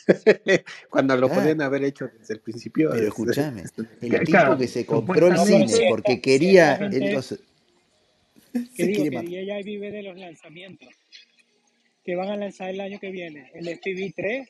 [0.89, 2.89] cuando lo podían haber hecho desde el principio.
[2.91, 3.63] Pero escúchame,
[4.01, 6.77] el tipo que se compró el cine porque quería...
[6.77, 7.41] Entonces,
[8.75, 10.89] que digo que ya vive de los lanzamientos
[12.03, 13.51] que van a lanzar el año que viene.
[13.53, 14.49] El SPV 3,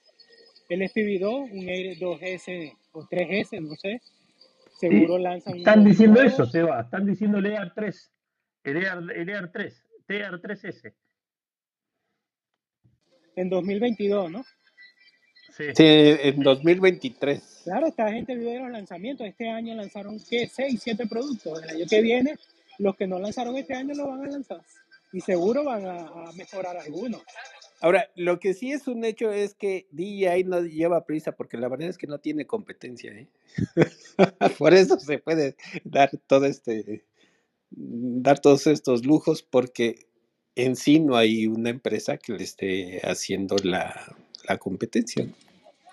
[0.69, 4.01] el SPV 2, un Air 2S o 3S, no sé.
[4.79, 6.51] seguro lanzan Están diciendo eso, nuevos.
[6.51, 6.81] Seba.
[6.81, 8.11] Están diciendo el EAR 3.
[8.63, 9.83] El EAR, el EAR 3.
[10.07, 10.93] TEAR 3S.
[13.35, 14.43] en 2022, ¿no?
[15.55, 15.65] Sí.
[15.75, 17.61] Sí, en 2023.
[17.65, 19.27] Claro, esta gente vive de los lanzamientos.
[19.27, 20.47] Este año lanzaron, ¿qué?
[20.47, 21.61] 6, 7 productos.
[21.63, 22.35] El año que viene,
[22.79, 24.61] los que no lanzaron este año lo van a lanzar.
[25.13, 27.21] Y seguro van a, a mejorar algunos.
[27.81, 31.67] Ahora, lo que sí es un hecho es que DJI no lleva prisa porque la
[31.67, 33.11] verdad es que no tiene competencia.
[33.11, 33.27] ¿eh?
[34.59, 37.03] Por eso se puede dar todo este,
[37.71, 40.05] dar todos estos lujos porque
[40.55, 44.15] en sí no hay una empresa que le esté haciendo la,
[44.47, 45.27] la competencia.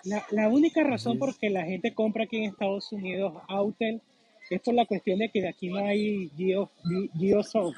[0.03, 4.01] La, la única razón por que la gente compra aquí en Estados Unidos Autel
[4.49, 7.75] es por la cuestión de que de aquí no hay Geo, Ge- GeoZone.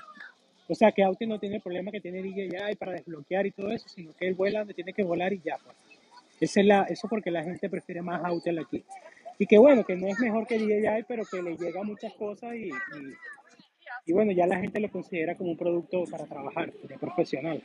[0.72, 3.72] O sea, que Autel no tiene el problema que tiene DJI para desbloquear y todo
[3.72, 5.58] eso, sino que él vuela donde tiene que volar y ya.
[5.58, 5.76] Pues.
[6.40, 8.82] Esa es la, eso porque la gente prefiere más Autel aquí.
[9.38, 12.56] Y que bueno, que no es mejor que DJI, pero que le llega muchas cosas
[12.56, 12.72] y, y,
[14.06, 17.62] y bueno, ya la gente lo considera como un producto para trabajar, de profesional.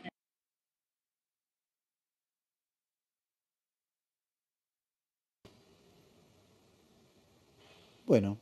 [8.04, 8.36] Bueno,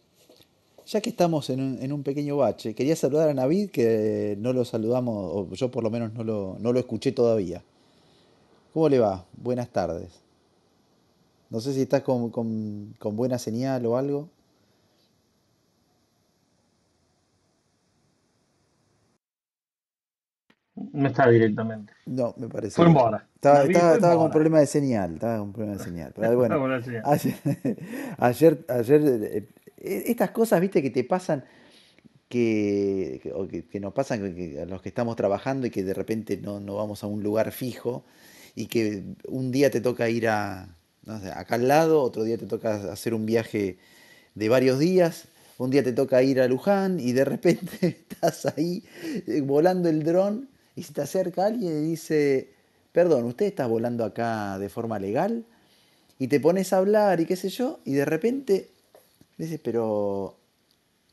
[0.87, 4.53] ya que estamos en un, en un pequeño bache, quería saludar a Navid, que no
[4.53, 7.63] lo saludamos, o yo por lo menos no lo, no lo escuché todavía.
[8.73, 9.25] ¿Cómo le va?
[9.37, 10.21] Buenas tardes.
[11.51, 14.29] No sé si estás con, con- con buena señal o algo.
[20.77, 21.93] No está directamente.
[22.07, 23.01] No, me parece Fue que en no.
[23.01, 23.29] Bora.
[23.37, 26.13] Estaba, estaba, con problema de señal, estaba con problema de señal.
[26.15, 26.57] Pero bueno,
[27.05, 27.35] ayer,
[28.19, 29.49] ayer, ayer, eh,
[29.85, 31.45] estas cosas, viste, que te pasan,
[32.29, 33.21] que,
[33.51, 34.23] que- que, nos pasan
[34.61, 37.53] a los que estamos trabajando y que de repente no, no vamos a un lugar
[37.53, 38.05] fijo
[38.55, 40.69] y que un día te toca ir a,
[41.35, 43.79] acá al lado, otro día te toca hacer un viaje
[44.35, 45.27] de varios días,
[45.59, 47.79] un día te toca ir a Luján y de repente
[48.11, 48.85] estás ahí
[49.27, 52.51] eh, volando el dron y se te acerca alguien y dice,
[52.93, 55.45] perdón, ¿usted está volando acá de forma legal?
[56.19, 58.71] Y te pones a hablar y qué sé yo, y de repente
[59.37, 60.37] dices, pero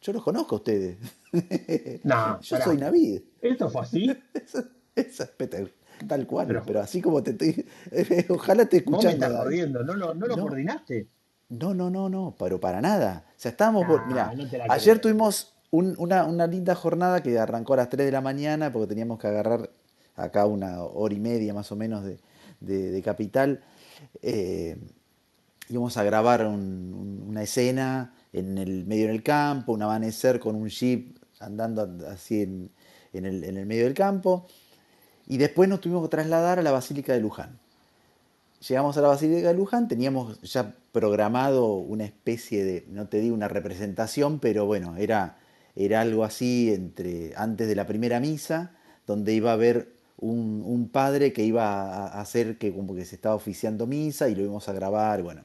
[0.02, 0.98] yo los conozco a ustedes.
[2.04, 2.66] No, Yo pará.
[2.66, 3.22] soy Navid.
[3.42, 4.18] ¿Esto fue así?
[4.34, 4.64] Eso,
[4.96, 5.60] eso es peta-
[6.08, 7.66] tal cual, Pero- pero así como te estoy,
[8.30, 9.26] ojalá te Vos me escuchando.
[9.28, 9.84] estás jodiendo.
[9.84, 10.42] ¿No lo, no lo No.
[10.44, 11.08] coordinaste?
[11.50, 13.26] No, no, no, no, pero para nada.
[13.30, 15.02] O sea, estábamos, por- Nah, no la ayer creo.
[15.02, 18.88] tuvimos un- una, una linda jornada que arrancó a las 3 de la mañana porque
[18.88, 19.70] teníamos que agarrar
[20.16, 22.20] acá una hora y media más o menos de,
[22.60, 23.64] de- de capital.
[24.22, 24.78] Eh,
[25.72, 30.56] íbamos a grabar un- un- una escena en el medio del campo, un amanecer con
[30.56, 32.72] un jeep andando así en,
[33.14, 34.46] el, medio del campo.
[35.28, 37.60] Y después nos tuvimos que trasladar a la Basílica de Luján.
[38.68, 43.34] Llegamos a la Basílica de Luján, teníamos ya programado una especie de, no te digo
[43.34, 45.38] una representación, pero bueno, era,
[45.76, 48.72] era algo así entre antes de la primera misa,
[49.08, 53.16] donde iba a haber un, padre que iba a a hacer que como que se
[53.16, 55.44] estaba oficiando misa y lo íbamos a grabar, bueno,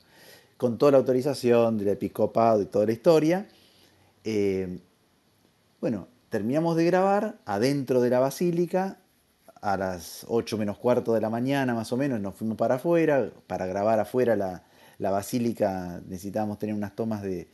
[0.57, 3.49] con toda la autorización del episcopado y toda la historia.
[4.25, 4.79] Eh,
[5.81, 8.99] bueno, terminamos de grabar adentro de la basílica
[9.61, 13.31] a las 8 menos cuarto de la mañana más o menos, nos fuimos para afuera,
[13.47, 14.65] para grabar afuera la,
[14.99, 17.49] la basílica necesitábamos tener unas tomas de,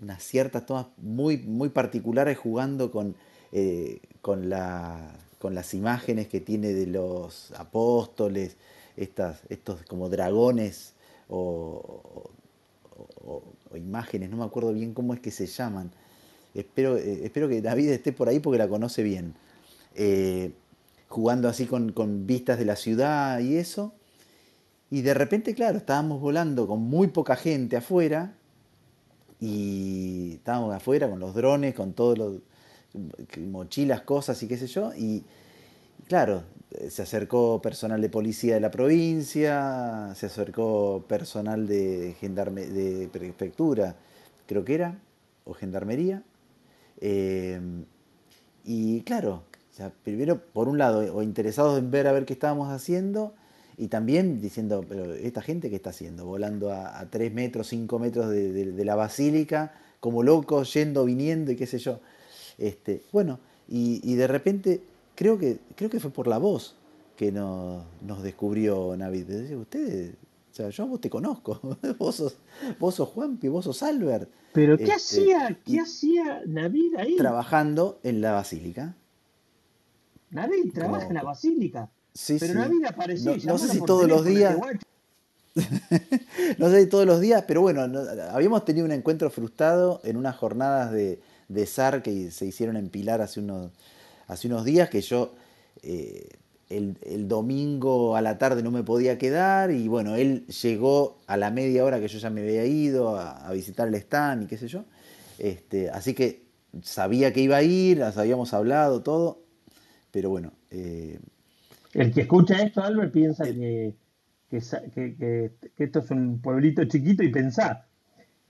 [0.00, 3.14] unas ciertas tomas muy, muy particulares jugando con,
[3.52, 8.56] eh, con, la, con las imágenes que tiene de los apóstoles,
[8.96, 10.94] estas, estos como dragones
[11.36, 12.30] o,
[13.24, 15.90] o- imágenes, no me acuerdo bien cómo es que se llaman.
[16.54, 19.34] Espero, eh, espero que David esté por ahí porque la conoce bien.
[19.94, 20.52] Eh,
[21.08, 23.92] jugando así con, con vistas de la ciudad y eso.
[24.90, 28.34] Y de repente, claro, estábamos volando con muy poca gente afuera.
[29.40, 32.36] Y estábamos afuera con los drones, con todos los
[33.38, 34.92] mochilas, cosas y qué sé yo.
[34.94, 35.24] Y
[36.08, 36.44] claro,
[36.88, 43.96] se acercó personal de policía de la provincia, se acercó personal de, gendarme, de prefectura,
[44.46, 44.98] creo que era,
[45.44, 46.22] o gendarmería.
[47.00, 47.60] Eh,
[48.64, 49.42] y claro,
[49.80, 53.34] o primero, por un lado, o interesados en ver a ver qué estábamos haciendo,
[53.76, 57.98] y también diciendo, pero esta gente qué está haciendo, volando a, a 3 metros, 5
[57.98, 62.00] metros de, la basílica, como locos, yendo, viniendo y qué sé yo.
[62.58, 64.82] Este, bueno, y de repente,
[65.22, 66.74] creo que, creo que fue por la voz
[67.16, 69.24] que nos, nos descubrió Navid.
[69.26, 70.14] Dice, Ustedes,
[70.50, 71.60] o sea, yo a vos te conozco,
[71.98, 72.36] vos sos,
[72.80, 74.28] vos sos Juanpi, vos sos Albert.
[74.52, 77.16] ¿Pero qué Este, hacía, qué hacía Navid ahí?
[77.16, 78.94] Trabajando en la basílica.
[80.30, 81.88] Navid trabaja Como- en la basílica.
[82.14, 82.58] Sí, Pero sí.
[82.58, 84.50] Navid apareció No, no sé si todos los días.
[84.56, 84.86] este guacho.
[86.58, 87.82] no sé todos los días, pero bueno,
[88.32, 92.88] habíamos tenido un encuentro frustrado en unas jornadas de, de SAR que se hicieron en
[92.88, 93.70] Pilar hace unos,
[94.26, 95.34] hace unos días, que yo
[95.82, 96.28] eh,
[96.68, 101.50] el, domingo a la tarde no me podía quedar y bueno, él llegó a la
[101.50, 104.68] media hora que yo ya me había ido a, visitar el stand y qué sé
[104.68, 104.84] yo.
[105.38, 106.46] Este, así que
[106.82, 109.42] sabía que iba a ir, las habíamos hablado, todo,
[110.10, 110.52] pero bueno.
[110.70, 111.18] Eh,
[111.92, 113.94] el que escucha esto, Albert, piensa que,
[114.48, 117.86] que, esto es un pueblito chiquito y pensar.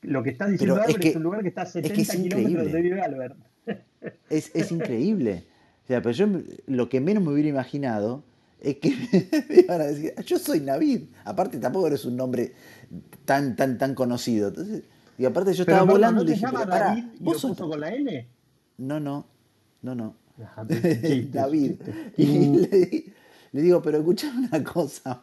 [0.03, 3.01] Lo que está diciendo Albert es, un lugar que está a 70 kilómetros de Vive
[3.01, 3.37] Albert.
[4.29, 5.45] Es, es increíble.
[5.93, 6.27] Sea, pero yo
[6.69, 8.25] lo que menos me hubiera imaginado
[8.59, 8.91] es que
[9.51, 11.03] me iban a decir, yo soy Navid.
[11.27, 12.55] Aparte, tampoco eres un nombre
[13.27, 14.49] tan, tan, tan conocido.
[14.49, 14.85] Entonces,
[15.19, 18.27] y aparte yo estaba volando y le dije, David y ¿vos lo con la N?
[18.79, 19.27] No, no,
[19.83, 20.17] no, no.
[21.31, 21.75] David.
[22.17, 25.23] Y le, digo, pero escuchame una cosa,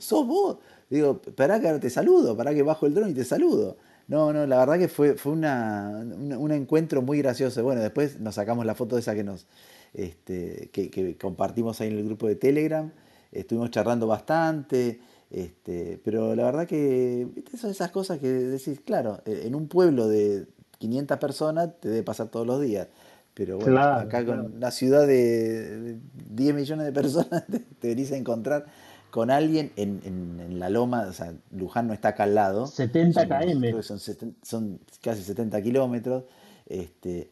[0.00, 0.58] sos vos.
[0.90, 3.76] Digo, para que te saludo, para que bajo el dron y te saludo.
[4.08, 7.62] No, no, la verdad que fue, fue una, un encuentro muy gracioso.
[7.62, 9.46] Bueno, después nos sacamos la foto de esa que nos,
[9.94, 12.90] este, que, compartimos ahí en el grupo de Telegram.
[13.32, 17.26] Estuvimos charlando bastante, este, pero la verdad que
[17.58, 20.46] son esas cosas que decís, claro, e, en un pueblo de
[20.78, 22.88] 500 personas te debe pasar todos los días.
[23.34, 25.96] Pero bueno, acá con una ciudad de
[26.30, 27.44] 10 millones de personas
[27.80, 28.66] te, venís a encontrar
[29.10, 32.66] con alguien en, la loma, o sea, Luján no está acá al lado.
[32.66, 33.82] 70 km.
[33.82, 34.00] Son,
[34.42, 36.24] son, casi 70 kilómetros.
[36.66, 37.30] Este,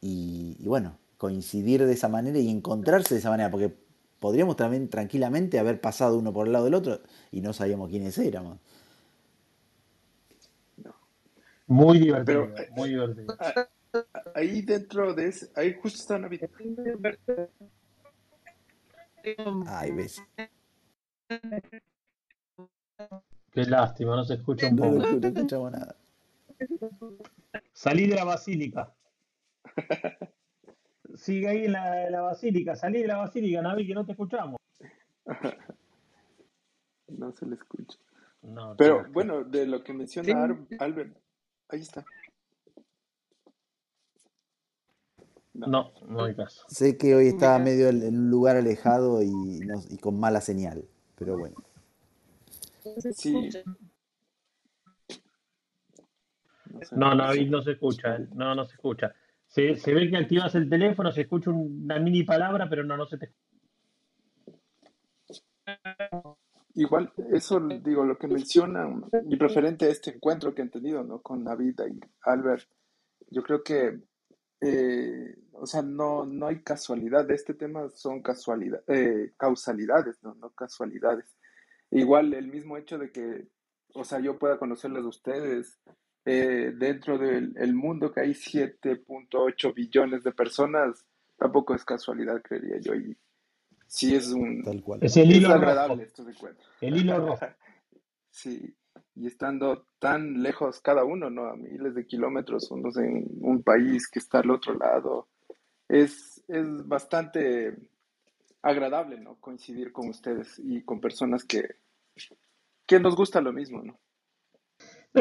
[0.00, 3.76] y, bueno, coincidir de esa manera y encontrarse de esa manera, porque
[4.20, 7.00] podríamos también tranquilamente haber pasado uno por el lado del otro
[7.30, 8.58] y no sabíamos quiénes éramos.
[11.66, 13.36] Muy divertido, eh, muy divertido.
[14.34, 16.48] Ahí dentro de ese, ahí justo está Navidad.
[19.66, 20.22] Ay, ves.
[23.50, 24.92] Qué lástima, no se escucha un poco.
[24.92, 25.96] No, no escuchamos nada.
[27.72, 28.94] Salí de la basílica.
[31.16, 34.60] sigue ahí en la, basílica, salí de la basílica, Navi, que no te escuchamos.
[37.08, 37.98] no se le escucha.
[38.76, 41.16] Pero bueno, de lo que menciona Albert,
[41.68, 42.04] ahí está.
[45.54, 45.92] No.
[46.06, 46.64] no, hay caso.
[46.68, 50.84] Sé que hoy estaba medio en un lugar alejado y, y con mala señal,
[51.16, 51.56] pero bueno.
[53.12, 53.50] Sí.
[56.92, 59.14] No, Navi no se escucha, no, no se escucha.
[59.48, 63.06] Se, se, ve que activas el teléfono, se escucha una mini palabra, pero no, no
[63.06, 63.32] se te
[66.74, 71.20] Igual, eso digo, lo que mencionan, y referente a este encuentro que han tenido ¿no?
[71.20, 72.68] con David y Albert,
[73.30, 73.98] yo creo que,
[74.60, 80.34] eh, o sea, no, no hay casualidad, de este tema son casualidad, eh, causalidades, ¿no?
[80.36, 81.34] no casualidades.
[81.90, 83.48] Igual el mismo hecho de que,
[83.94, 85.80] o sea, yo pueda conocerles a ustedes,
[86.30, 91.06] eh, dentro del mundo que hay 7.8 billones de personas,
[91.38, 92.94] tampoco es casualidad, creería yo.
[92.94, 93.16] Y
[93.86, 94.62] sí es un...
[94.62, 95.00] Tal cual.
[95.02, 96.34] Es el hilo agradable esto de
[96.82, 97.46] El hilo rojo.
[98.30, 98.76] sí,
[99.14, 101.46] y estando tan lejos cada uno, ¿no?
[101.46, 105.28] A miles de kilómetros, unos en un país que está al otro lado.
[105.88, 107.74] Es, es bastante
[108.60, 109.36] agradable, ¿no?
[109.36, 111.76] Coincidir con ustedes y con personas que,
[112.84, 113.98] que nos gusta lo mismo, ¿no?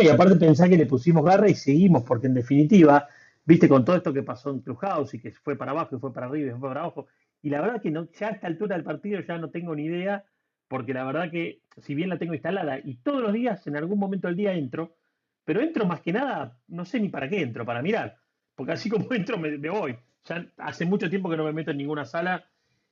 [0.02, 3.08] Y aparte pensar que le pusimos garra y seguimos, porque en definitiva,
[3.46, 6.14] viste, con todo esto que pasó en Clubhouse y que fue para abajo y fue
[6.14, 7.08] para arriba y fue para abajo,
[7.42, 9.86] y la verdad que no, ya a esta altura del partido ya no tengo ni
[9.86, 10.26] idea,
[10.68, 14.00] porque la verdad que si bien la tengo instalada y todos los días, en algún
[14.00, 14.96] momento del día entro,
[15.46, 18.18] pero entro más que nada, no sé ni para qué entro, para mirar,
[18.56, 19.98] porque así como entro me, voy.
[20.26, 22.46] Ya hace mucho tiempo que no me meto en ninguna sala,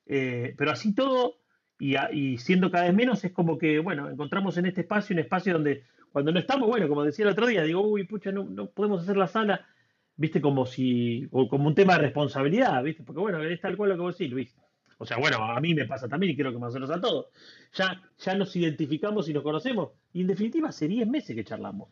[0.06, 1.36] eh, pero así todo
[1.78, 5.20] y, y, siendo cada vez menos, es como que, bueno, encontramos en este espacio un
[5.20, 5.84] espacio donde
[6.16, 9.02] cuando no estamos, bueno, como decía el otro día, digo, uy, pucha, no, no podemos
[9.02, 9.68] hacer la sala,
[10.16, 13.90] viste, como si, o como un tema de responsabilidad, viste, porque bueno, es tal cual
[13.90, 14.56] lo que vos decís, Luis.
[14.98, 17.02] O sea, bueno, a mí me pasa también y creo que más o menos a
[17.02, 17.26] todos.
[17.74, 19.90] Ya, ya nos identificamos y nos conocemos.
[20.14, 21.90] Y en definitiva, hace 10 meses que charlamos.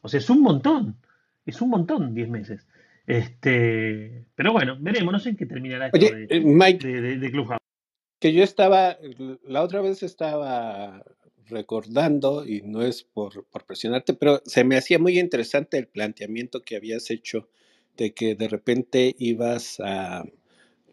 [0.00, 0.94] O sea, es un montón.
[1.44, 2.68] Es un montón 10 meses.
[3.04, 7.30] Este, pero bueno, veremos, no sé en qué terminará esto de, eh, Mike, de, de
[7.32, 7.58] Clubhouse.
[8.20, 8.96] Que yo estaba,
[9.42, 11.02] la otra vez estaba
[11.48, 16.62] recordando, y no es por, por, presionarte, pero se me hacía muy interesante el planteamiento
[16.62, 17.48] que habías hecho
[17.96, 20.24] de que de repente ibas a,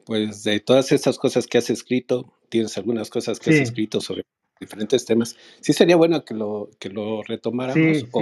[0.06, 4.24] pues de todas esas cosas que has escrito, tienes algunas cosas que has escrito sobre
[4.60, 8.22] diferentes temas, sí sería bueno que lo, que lo retomáramos o,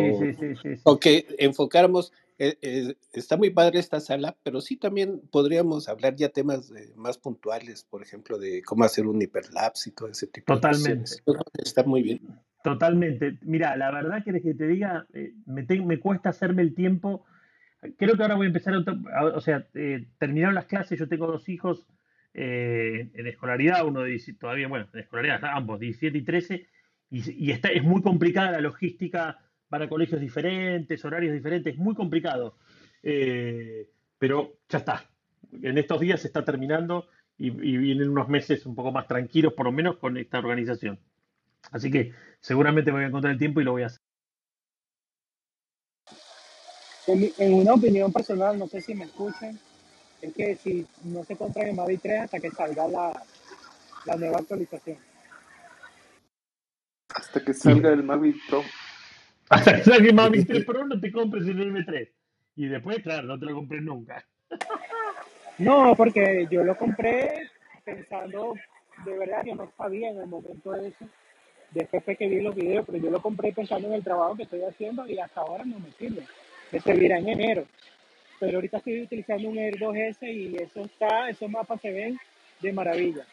[0.83, 2.13] o, que enfocáramos
[2.43, 7.17] eh, eh, está muy padre esta sala, pero sí también podríamos hablar ya temas más
[7.17, 11.11] puntuales, por ejemplo, de cómo hacer un hiperlapse y todo ese tipo Totalmente.
[11.15, 11.43] de cosas.
[11.63, 12.21] Está muy bien.
[12.63, 13.37] Totalmente.
[13.41, 17.25] Mira, la verdad que que te diga, eh, me, te- me cuesta hacerme el tiempo.
[17.97, 21.07] Creo que ahora voy a empezar, otro- a- o sea, eh, terminaron las clases, yo
[21.07, 21.85] tengo dos hijos
[22.33, 26.67] eh, en escolaridad, uno de 17 todavía, bueno, en escolaridad, ambos, 17 y 13,
[27.09, 29.37] y, y está, es muy complicada la logística
[29.71, 32.57] para colegios diferentes, horarios diferentes, es muy complicado.
[33.01, 33.87] Eh,
[34.19, 35.09] pero ya está.
[35.63, 37.07] En estos días se está terminando
[37.37, 40.99] y, y vienen unos meses un poco más tranquilos, por lo menos con esta organización.
[41.71, 44.01] Así que seguramente me voy a encontrar el tiempo y lo voy a hacer.
[47.07, 49.57] En, mi- en una opinión personal, no sé si me escuchan,
[50.21, 53.23] es que si no se compran el Mavic 3 hasta que salga la,
[54.05, 54.97] la nueva actualización.
[57.15, 58.63] Hasta que salga el Mavic Pro.
[59.51, 62.09] Hasta que Mavic 3 Pro, no te compres el M3.
[62.55, 64.25] Y después, claro, no te lo compres nunca.
[65.57, 67.49] No, porque yo lo compré
[67.83, 68.55] pensando,
[69.05, 71.05] de verdad que no sabía en el momento de eso.
[71.69, 74.43] Después fue que vi los videos, pero yo lo compré pensando en el trabajo que
[74.43, 76.25] estoy haciendo y hasta ahora no me sirve.
[76.71, 77.65] Me servirá en enero.
[78.39, 82.17] Pero ahorita estoy utilizando un Air 2S y eso está, esos mapas se ven
[82.59, 83.27] de maravilla.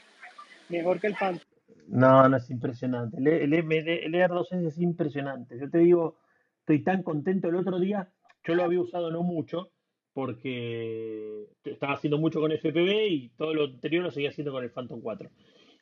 [0.68, 1.47] Mejor que el Phantom.
[1.90, 3.16] No, no es impresionante.
[3.18, 5.58] El, el, M- el Air 2S es impresionante.
[5.58, 6.18] Yo te digo,
[6.60, 7.48] estoy tan contento.
[7.48, 8.12] El otro día
[8.44, 9.70] yo lo había usado no mucho
[10.12, 14.70] porque estaba haciendo mucho con FPV y todo lo anterior lo seguía haciendo con el
[14.70, 15.30] Phantom 4.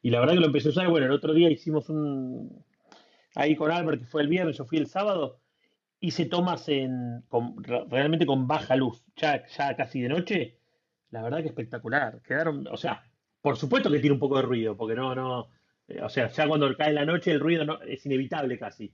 [0.02, 0.88] Y la verdad que lo empecé a usar.
[0.88, 2.64] Bueno, el otro día hicimos un.
[3.34, 5.40] Ahí con Albert, que fue el viernes, yo fui el sábado.
[5.98, 10.58] Hice tomas en, con- re- realmente con baja luz, ya, ya casi de noche.
[11.10, 12.22] La verdad que espectacular.
[12.22, 13.02] Quedaron, o sea,
[13.40, 15.48] por supuesto que tiene un poco de ruido, porque no, no,
[16.02, 18.92] o sea, ya cuando cae la noche el ruido no, es inevitable casi.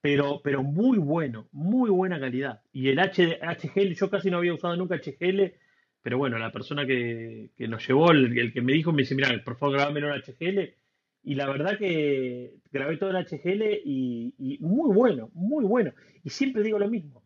[0.00, 2.60] Pero, pero muy bueno, muy buena calidad.
[2.72, 5.54] Y el H, HGL, yo casi no había usado nunca HGL,
[6.02, 9.14] pero bueno, la persona que, que nos llevó, el, el que me dijo, me dice,
[9.14, 10.74] mira, por favor, grabámelo en HGL.
[11.22, 15.94] Y la verdad que grabé todo en HGL y, y muy bueno, muy bueno.
[16.22, 17.22] Y siempre digo lo mismo,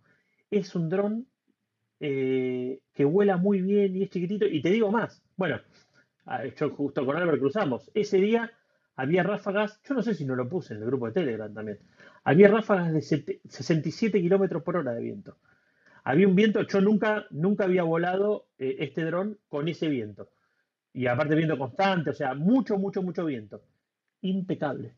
[0.50, 1.26] es un dron
[2.00, 4.46] eh, que vuela muy bien y es chiquitito.
[4.46, 5.60] Y te digo más, bueno,
[6.56, 8.52] yo justo con Albert cruzamos, ese día
[8.98, 11.78] había ráfagas, yo no sé si no lo puse en el grupo de Telegram también,
[12.24, 15.38] había ráfagas de sete- 67 kilómetros por hora de viento.
[16.04, 20.30] Había un viento, yo nunca, nunca había volado eh, este dron con ese viento.
[20.92, 23.62] Y aparte viento constante, o sea, mucho, mucho, mucho viento.
[24.22, 24.94] Impecable.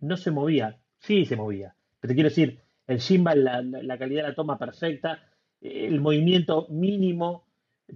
[0.00, 0.78] No se movía.
[0.98, 1.74] Sí se movía.
[2.00, 5.20] Pero te quiero decir, el gimbal, la calidad de la toma perfecta,
[5.60, 7.46] eh, el movimiento mínimo.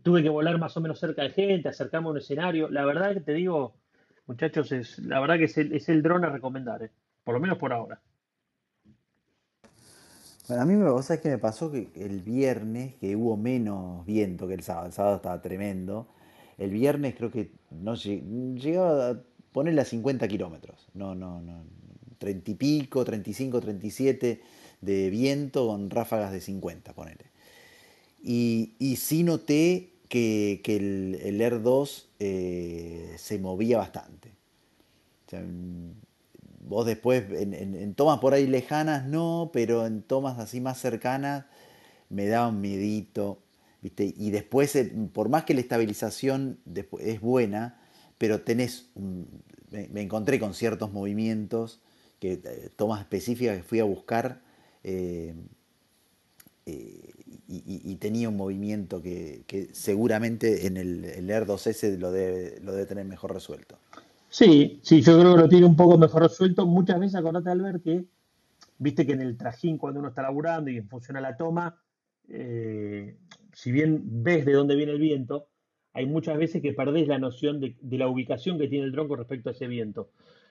[0.03, 2.69] Tuve que volar más o menos cerca de gente, acercarme a un escenario.
[2.69, 3.77] La verdad que te digo,
[4.27, 6.91] muchachos, es, la verdad que es el, es el dron a recomendar, eh,
[7.24, 8.01] por lo menos por ahora.
[10.49, 14.55] A mí me, sabés que me pasó que el viernes, que hubo menos viento que
[14.55, 16.07] el sábado, el sábado estaba tremendo,
[16.57, 18.22] el viernes creo que no lle-
[18.57, 19.20] llegaba a
[19.53, 21.64] ponerle a 50 kilómetros, no, no, no,
[22.18, 24.41] 30 y pico, 35, 37
[24.81, 27.27] de viento con ráfagas de 50, ponele.
[28.22, 34.33] Y, y sí noté que, el, el Air 2 eh, se movía bastante.
[35.33, 35.91] Mm,
[36.69, 41.47] vos después, en, en- tomas por ahí lejanas, no, pero en tomas así más cercanas,
[42.11, 43.41] me daba un miedito,
[43.83, 44.15] ¿viste?
[44.17, 44.79] Y después,
[45.15, 46.59] por más que la estabilización
[47.01, 47.81] es buena,
[48.19, 49.29] pero tenés, un-
[49.71, 51.81] me, me encontré con ciertos movimientos,
[52.21, 54.43] que eh, tomas específicas que fui a buscar,
[54.85, 55.35] eh,
[57.49, 62.73] y, y- tenía un movimiento que, seguramente en el, el Air 2S lo debe, lo
[62.73, 63.79] debe tener mejor resuelto.
[64.29, 66.67] Sí, sí, yo creo que lo tiene un poco mejor resuelto.
[66.67, 68.05] Muchas veces acordate, Albert, que
[68.79, 71.81] viste que en el trajín, cuando uno está laburando y en función a la toma,
[72.29, 73.17] eh,
[73.53, 75.49] si bien ves de dónde viene el viento,
[75.93, 79.09] hay muchas veces que perdés la noción de, de la ubicación que tiene el dron
[79.09, 80.11] con respecto a ese viento.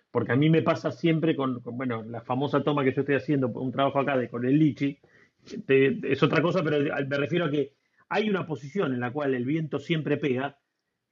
[0.10, 3.16] Porque a mí me pasa siempre con, con, bueno, la famosa toma que yo estoy
[3.16, 4.98] haciendo, un trabajo acá de, con el Lichi,
[5.68, 6.78] es otra cosa, pero
[7.08, 7.74] me refiero a que
[8.10, 10.60] hay una posición en la cual el viento siempre pega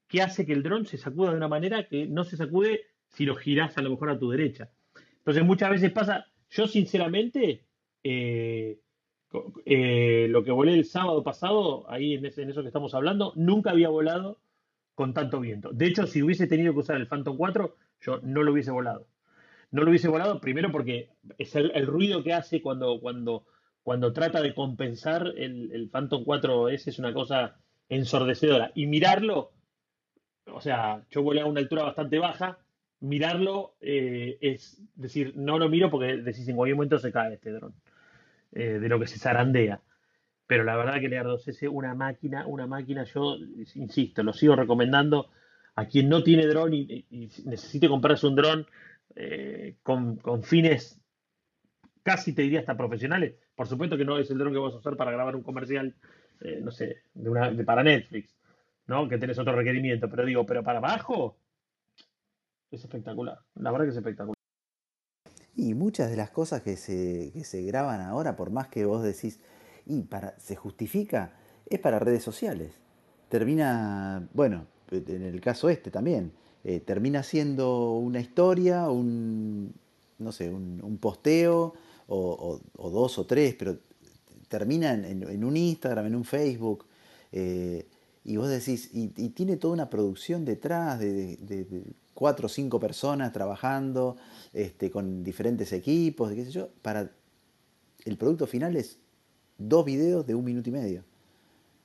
[0.08, 3.26] que hace que el dron se sacuda de una manera que no se sacude si
[3.26, 4.70] lo girás a lo mejor a tu derecha.
[5.18, 7.66] Entonces muchas veces pasa, yo sinceramente,
[8.04, 8.80] eh,
[9.66, 13.72] eh, lo que volé el sábado pasado, ahí en, en eso que estamos hablando, nunca
[13.72, 14.40] había volado
[14.96, 15.72] con tanto viento.
[15.72, 19.08] De hecho, si hubiese tenido que usar el Phantom 4, yo no lo hubiese volado.
[19.72, 23.46] No lo hubiese volado primero porque es el, el ruido que hace cuando, cuando,
[23.84, 27.58] cuando trata de compensar el, Phantom 4S es una cosa
[27.90, 28.72] ensordecedora.
[28.76, 29.52] Y mirarlo,
[30.48, 32.60] o sea, yo volé a una altura bastante baja,
[33.02, 37.52] mirarlo eh, es decir, no lo miro porque decís en cualquier momento se cae este
[37.52, 37.74] dron,
[38.54, 39.82] eh, de lo que se zarandea.
[40.48, 43.38] Pero la verdad que el Air 2S, una máquina, una máquina, yo
[43.76, 45.30] insisto, lo sigo recomendando
[45.76, 48.68] a quien no tiene dron y, y- necesite comprarse un dron
[49.16, 51.00] eh, con fines
[52.04, 53.36] casi te diría hasta profesionales.
[53.56, 55.96] Por supuesto que no es el dron que vas a usar para grabar un comercial,
[56.42, 58.36] eh, no sé, de una, de para Netflix,
[58.88, 59.08] ¿no?
[59.08, 60.10] Que tenés otro requerimiento.
[60.10, 61.38] Pero digo, pero para abajo
[62.72, 63.40] es espectacular.
[63.56, 64.36] La verdad que es espectacular.
[65.56, 69.04] Y muchas de las cosas que se, que se graban ahora, por más que vos
[69.04, 69.40] decís,
[69.86, 71.34] y para, se justifica,
[71.70, 72.82] es para redes sociales.
[73.30, 76.34] Termina, bueno, en el caso este también,
[76.64, 79.74] eh, termina siendo una historia, un,
[80.18, 81.76] no sé, un, un posteo,
[82.08, 83.78] o, o- o dos o tres, pero
[84.48, 86.86] termina en, un Instagram, en un Facebook,
[87.32, 87.88] eh,
[88.24, 91.84] y vos decís, y, y tiene toda una producción detrás de, de- de- de
[92.14, 94.18] cuatro o cinco personas trabajando,
[94.54, 97.10] este, con diferentes equipos, de qué sé yo, para
[98.06, 99.00] el producto final es
[99.58, 101.04] dos videos de un minuto y medio.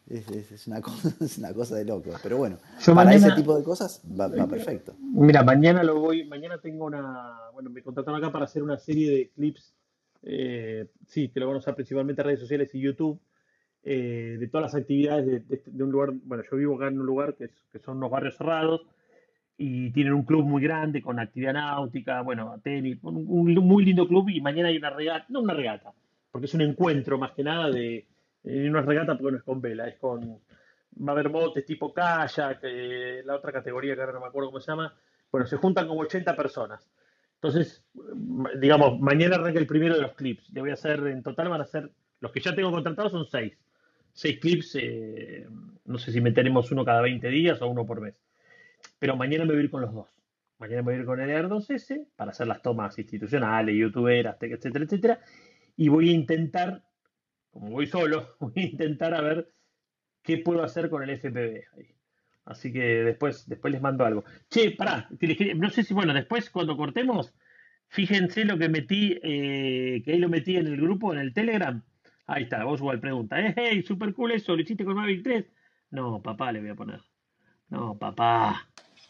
[0.09, 2.11] Es, es- es una cosa, es una cosa de loco.
[2.23, 4.95] Pero bueno, Yo para ese mañana, tipo de cosas va, va perfecto.
[5.01, 9.11] mira, mañana lo voy, mañana tengo una, bueno, me contrataron acá para hacer una serie
[9.11, 9.75] de clips,
[10.23, 13.21] eh, sí, que lo van a usar principalmente redes sociales y YouTube,
[13.83, 16.89] eh, de todas las actividades de, de este- de un lugar, bueno, yo vivo acá
[16.89, 18.83] en un lugar que, es- que son unos barrios cerrados
[19.57, 24.07] y tienen un club muy grande con actividad náutica, bueno, tenis, un, un muy lindo
[24.07, 25.93] club y mañana hay una regata, no una regata,
[26.31, 28.07] porque es un encuentro más que nada de,
[28.45, 30.21] eh, no es regata porque no es con vela, es con,
[31.01, 34.51] va a haber botes tipo kayak, eh, la otra categoría que ahora no me acuerdo
[34.51, 34.95] cómo se llama,
[35.31, 36.89] bueno, se juntan como 80 personas.
[37.41, 37.84] Entonces,
[38.61, 40.51] digamos, mañana arranca el primero de los clips.
[40.51, 43.26] Le voy a hacer, en total van a ser, los que ya tengo contratados son
[43.26, 43.57] seis.
[44.12, 45.47] Seis clips, eh,
[45.84, 48.14] no sé si meteremos uno cada 20 días o uno por mes.
[48.99, 50.09] Pero mañana me voy a ir con los dos.
[50.59, 54.36] Mañana me voy a ir con el Air 2S para hacer las tomas institucionales, youtuberas,
[54.41, 55.20] te- etcétera, etcétera.
[55.76, 56.82] Y voy a intentar,
[57.51, 59.53] como voy solo, voy a intentar a ver
[60.22, 61.95] qué puedo hacer con el FPV ahí.
[62.49, 64.25] Así que después, después les mando algo.
[64.49, 65.07] Che, pará,
[65.57, 67.35] no sé si, bueno, después cuando cortemos,
[67.89, 71.83] fíjense lo que metí, eh, que ahí lo metí en el grupo, en el Telegram.
[72.27, 73.55] Ahí está, vos igual pregunta, ¿eh?
[73.55, 75.45] hey, super cool eso, ¿lo hiciste con Mavic 3?
[75.91, 77.01] No, papá le voy a poner.
[77.69, 78.67] No, papá.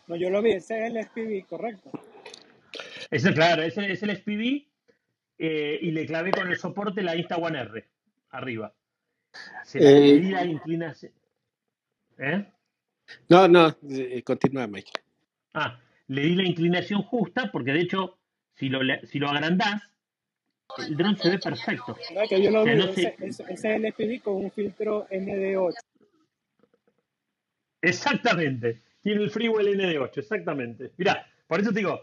[0.08, 1.92] No, yo lo vi, ese es el SPV, correcto.
[3.10, 4.66] Eso, claro, ese es el SPV
[5.38, 7.88] eh, y le clavé con el soporte la Insta One R
[8.30, 8.74] arriba.
[9.62, 11.12] Se la, le Eh, di la inclinación.
[12.18, 12.44] ¿Eh?
[13.28, 14.92] No, no, eh, continúa, Mike.
[15.54, 15.78] Ah,
[16.08, 18.18] le di la inclinación justa porque de hecho,
[18.54, 19.82] si lo, si lo agrandás,
[20.78, 21.96] el dron se ve perfecto.
[22.14, 23.16] No, que yo O lo sea, vi, no ese, sé.
[23.20, 25.74] ese, ese es el con un filtro ND8.
[27.80, 28.82] Exactamente.
[29.02, 30.90] Tiene el Freewell ND8, exactamente.
[30.96, 32.02] Mirá, por eso te digo,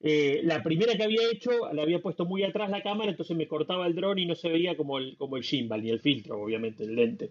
[0.00, 3.48] eh, la primera que había hecho, la había puesto muy atrás la cámara, entonces me
[3.48, 6.40] cortaba el dron y no se veía como el, como el gimbal ni el filtro,
[6.40, 7.30] obviamente, el lente.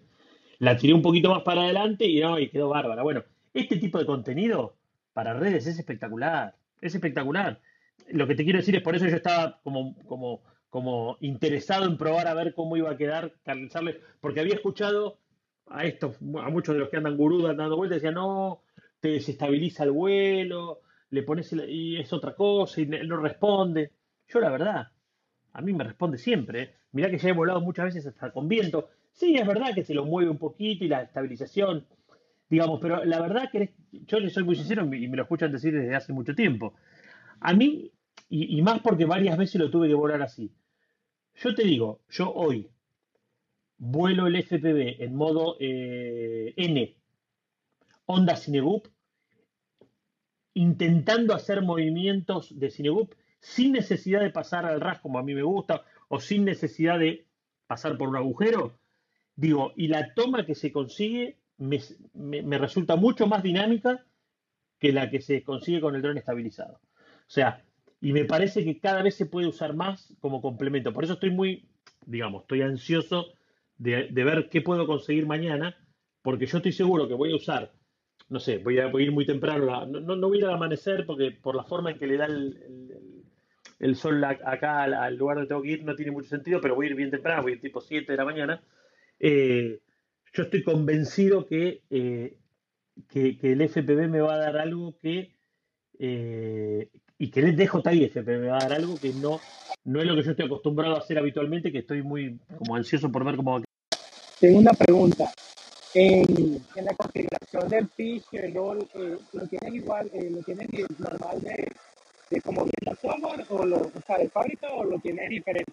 [0.58, 3.02] La tiré un poquito más para adelante y no, y quedó bárbara.
[3.02, 4.76] Bueno, este tipo de contenido
[5.12, 7.60] para redes es espectacular, es espectacular.
[8.08, 11.96] Lo que te quiero decir es por eso yo estaba como, como, como interesado en
[11.96, 15.18] probar a ver cómo iba a quedar, canalizarle, porque había escuchado
[15.68, 18.62] a estos, a muchos de los que andan gurú dando vueltas, decían, no,
[19.00, 20.80] te desestabiliza el vuelo,
[21.10, 23.92] le pones y es otra cosa y no responde.
[24.28, 24.88] Yo la verdad,
[25.52, 26.62] a mí me responde siempre.
[26.62, 26.74] ¿eh?
[26.92, 28.90] Mirá que ya he volado muchas veces hasta con viento.
[29.16, 31.86] Sí, es verdad que se lo mueve un poquito y la estabilización,
[32.50, 35.72] digamos, pero la verdad que yo le soy muy sincero y me lo escuchan decir
[35.72, 36.74] desde hace mucho tiempo.
[37.40, 37.90] A mí,
[38.28, 40.52] y, y más porque varias veces lo tuve que volar así.
[41.34, 42.68] Yo te digo, yo hoy
[43.78, 46.96] vuelo el FPV en modo eh, N,
[48.04, 48.86] onda Cinegup,
[50.52, 55.42] intentando hacer movimientos de Cinegup sin necesidad de pasar al RAS como a mí me
[55.42, 57.26] gusta o sin necesidad de
[57.66, 58.78] pasar por un agujero.
[59.36, 61.78] Digo, y la toma que se consigue me,
[62.14, 64.06] me- resulta mucho más dinámica
[64.78, 66.80] que la que se consigue con el dron estabilizado.
[66.94, 67.64] O sea,
[68.00, 70.92] y me parece que cada vez se puede usar más como complemento.
[70.92, 71.68] Por eso estoy muy,
[72.06, 73.26] digamos, estoy ansioso
[73.78, 75.76] de, de ver qué puedo conseguir mañana,
[76.22, 77.72] porque yo estoy seguro que voy a usar,
[78.28, 81.06] no sé, voy a, ir muy temprano, la- no, no voy a ir al amanecer
[81.06, 82.58] porque por la forma en que le da el,
[83.80, 86.74] el- sol acá al, al lugar donde tengo que ir no tiene mucho sentido, pero
[86.74, 88.62] voy a ir bien temprano, voy a ir tipo 7 de la mañana.
[89.18, 89.80] Eh,
[90.32, 92.36] yo estoy convencido que, eh,
[93.08, 95.34] que, el FPV me va a dar algo que,
[95.98, 99.40] eh, y que el DJI FPV me va a dar algo que no,
[99.84, 103.10] no es lo que yo estoy acostumbrado a hacer habitualmente, que estoy muy como ansioso
[103.10, 103.62] por ver cómo va a
[104.38, 105.32] Tengo una pregunta.
[105.94, 108.86] En, la configuración del pitch el roll,
[109.32, 110.68] ¿lo tienes igual, eh, lo tienes
[110.98, 115.72] normal de, como viene software o, lo, o sea, de fábrica o lo tienes diferente?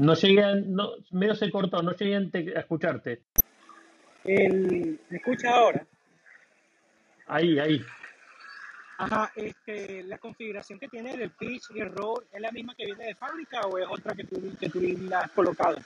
[0.00, 2.16] No llegué a, no, medio se cortó, no llegué
[2.56, 3.20] a escucharte.
[4.24, 5.86] El, ¿Me escuchas ahora?
[7.26, 7.82] Ahí, ahí.
[8.96, 12.86] Ajá, este, la configuración que tiene del pitch y el roll es la misma que
[12.86, 15.76] viene de fábrica o es otra que tú, que tú la has colocado.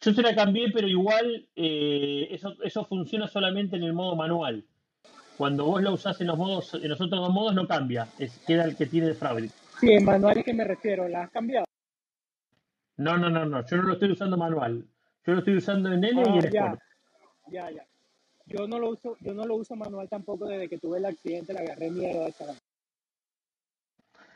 [0.00, 4.64] Yo se la cambié, pero igual eh, eso, eso funciona solamente en el modo manual.
[5.36, 8.36] Cuando vos lo usás en los modos, en los otros dos modos no cambia, es,
[8.48, 9.54] queda el que tiene de fábrica.
[9.78, 11.69] Sí, en manual es que me refiero, ¿la has cambiado?
[13.00, 14.84] No, no, no, no, yo no lo estoy usando manual.
[15.26, 16.80] Yo lo estoy usando en N y Ah, en ya, Sport.
[17.50, 17.86] ya, ya.
[18.44, 21.54] Yo no lo uso, yo no lo uso manual tampoco desde que tuve el accidente,
[21.54, 22.44] le agarré miedo a esa.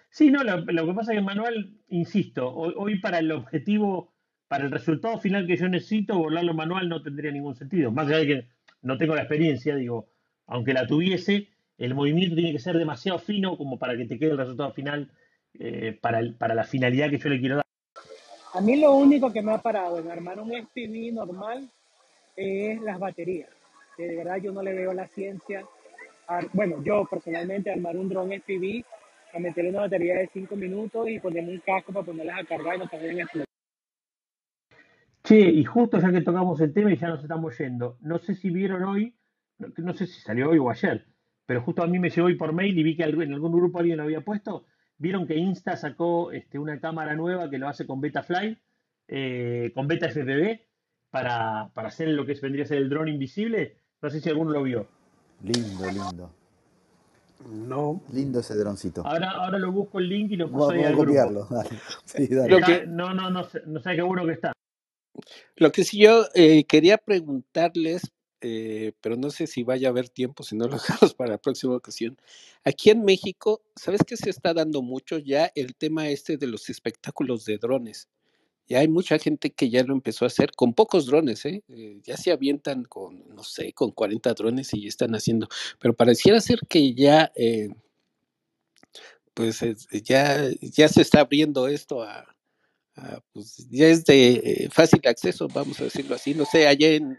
[0.08, 3.32] Sí, no, lo, lo que pasa es que en manual, insisto, hoy, hoy para el
[3.32, 4.14] objetivo,
[4.48, 7.90] para el resultado final que yo necesito, volarlo manual no tendría ningún sentido.
[7.90, 8.48] Más allá de que
[8.80, 10.08] no tengo la experiencia, digo,
[10.46, 14.30] aunque la tuviese, el movimiento tiene que ser demasiado fino como para que te quede
[14.30, 15.10] el resultado final
[15.54, 17.63] eh, para, el- para la finalidad que yo le quiero dar.
[18.54, 21.68] A mí lo único que me ha parado en armar un SPV normal
[22.36, 23.50] es las baterías.
[23.98, 25.64] De verdad yo no le veo la ciencia.
[26.52, 28.84] Bueno, yo personalmente armar un dron SPV,
[29.34, 32.76] a meterle una batería de 5 minutos y ponerme un casco para ponerlas a cargar
[32.76, 33.46] y no tener explotar.
[35.24, 38.36] Che, y justo ya que tocamos el tema y ya nos estamos yendo, no sé
[38.36, 39.16] si vieron hoy,
[39.58, 41.06] no, sé si salió hoy o ayer,
[41.44, 43.80] pero justo a mí me llegó hoy por mail y vi que en algún grupo
[43.80, 44.66] alguien lo había puesto.
[45.04, 48.56] Vieron que Insta sacó este, una cámara nueva que lo hace con Betafly,
[49.06, 50.60] eh, con Beta FPV,
[51.10, 53.76] para, para hacer lo que vendría a ser el dron invisible.
[54.00, 54.88] No sé si alguno lo vio.
[55.42, 56.30] Lindo, lindo.
[57.50, 58.00] No.
[58.14, 59.06] Lindo ese droncito.
[59.06, 61.46] Ahora, ahora lo busco el link y lo paso vamos a copiarlo.
[61.50, 61.68] Dale.
[62.06, 62.48] Sí, dale.
[62.48, 64.52] Lo Está- que, no, no, no sé, no sé qué bueno que está.
[65.56, 68.10] lo que sí yo eh, quería preguntarles,
[68.46, 70.76] eh, pero no sé si vaya a haber tiempo, si no lo
[71.08, 72.18] dejamos para la próxima ocasión.
[72.62, 76.68] Aquí en México, ¿sabes qué se está dando mucho ya el tema este de los
[76.70, 78.08] espectáculos de drones?
[78.68, 81.62] Ya hay mucha gente que ya lo empezó a hacer con pocos drones, ¿eh?
[81.68, 85.48] Eh, ya se avientan con, no sé, con 40 drones y ya están haciendo,
[85.80, 87.68] pero pareciera ser que ya, eh,
[89.34, 92.26] pues es- ya, ya se está abriendo esto a,
[92.96, 96.34] a, pues ya es de fácil acceso, vamos a decirlo así.
[96.34, 97.18] No sé, allá en,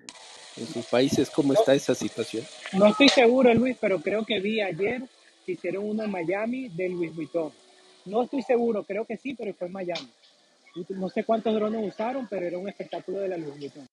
[0.57, 2.45] en sus países, ¿cómo No, está esa situación?
[2.73, 5.03] no estoy seguro, Luis, pero creo que vi ayer
[5.45, 7.51] que hicieron uno en Miami de Louis Vuitton.
[8.05, 10.09] No estoy seguro, creo que sí, pero fue en Miami.
[10.89, 13.87] No sé cuántos drones usaron, pero era un espectáculo de la Louis Vuitton.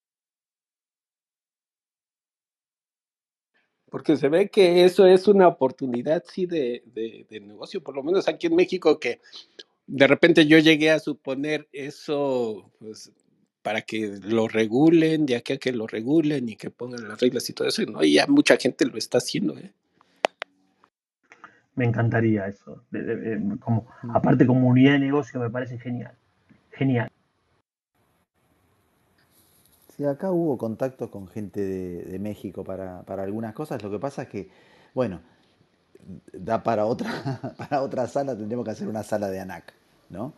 [3.90, 8.02] Porque se ve que eso es una oportunidad, sí, de, de, de negocio, por lo
[8.02, 9.20] menos aquí en México, que
[9.86, 13.12] de repente yo llegué a suponer eso, pues,
[13.62, 17.48] para que lo regulen, de aquí a que lo regulen y que pongan las reglas
[17.48, 19.72] y todo eso, y no, y ya mucha gente lo está haciendo, ¿eh?
[21.74, 22.82] Me encantaría eso.
[22.90, 26.12] De- de- de- como, aparte, como unidad de negocio me parece genial.
[26.72, 27.08] Genial.
[29.96, 33.82] Sí, acá hubo contactos con gente de, de México para, para algunas cosas.
[33.82, 34.50] Lo que pasa es que,
[34.94, 35.20] bueno,
[36.32, 37.10] da para otra,
[37.58, 39.72] para otra sala, tendríamos que hacer una sala de ANAC,
[40.10, 40.34] ¿no?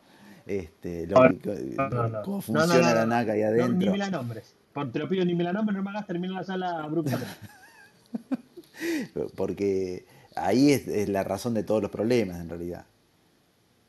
[0.47, 2.23] Este, lo A que- ver, no, no, no.
[2.23, 3.15] cómo funciona la no.
[3.15, 3.93] ANAC ahí No, ni adentro.
[3.93, 4.55] me la nombres.
[4.73, 7.31] Por- te lo pido, ni me la nombres, no me hagas terminar la sala abruptamente.
[9.37, 10.05] Porque
[10.35, 12.87] ahí es, es la razón de todos los problemas, en realidad.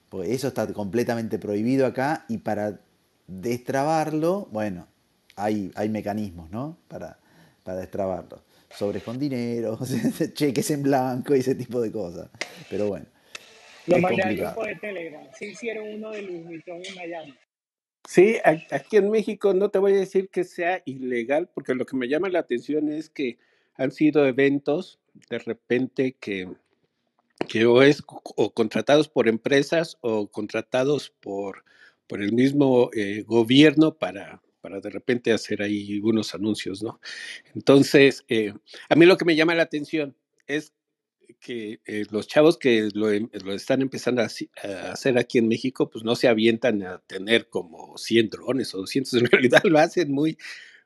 [0.09, 2.79] Porque eso está completamente prohibido acá y para
[3.27, 4.87] destrabarlo, bueno,
[5.35, 6.77] hay, hay mecanismos, ¿no?
[6.87, 7.17] Para,
[7.63, 8.41] para destrabarlo.
[8.69, 9.79] Sobres con dinero,
[10.33, 12.29] cheques en blanco y ese tipo de cosas.
[12.69, 13.05] Pero bueno,
[13.87, 15.27] Lo mandé al grupo de Telegram.
[15.37, 17.35] Sí hicieron uno de Louis Vuitton en Miami.
[18.07, 21.97] Sí, aquí en México no te voy a decir que sea ilegal, porque lo que
[21.97, 23.39] me llama la atención es que
[23.75, 24.99] han sido eventos
[25.29, 26.47] de repente que,
[27.47, 31.63] que o es o contratados por empresas o contratados por,
[32.07, 36.99] por el mismo eh, gobierno para, para de repente hacer ahí unos anuncios, ¿no?
[37.55, 38.53] Entonces, eh,
[38.89, 40.15] a mí lo que me llama la atención
[40.47, 40.73] es
[41.45, 44.25] que eh, los chavos que lo, em- están empezando a
[44.91, 49.13] hacer aquí en México, pues no se avientan a tener como 100 drones o 200,
[49.13, 50.39] en realidad lo hacen muy,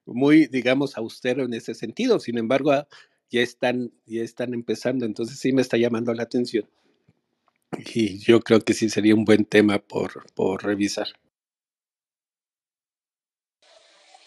[0.06, 2.19] muy, digamos, austero en ese sentido.
[2.19, 2.90] Sin embargo, ah,
[3.30, 6.69] ya están, ya están empezando, entonces sí me está llamando la atención.
[7.95, 11.07] Y yo creo que sí sería un buen tema por, por revisar.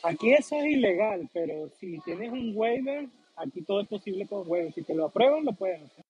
[0.03, 4.73] Aquí eso es ilegal, pero si tienes un waiver, aquí todo es posible con waiver.
[4.73, 6.05] Si te lo aprueban, lo puedes hacer.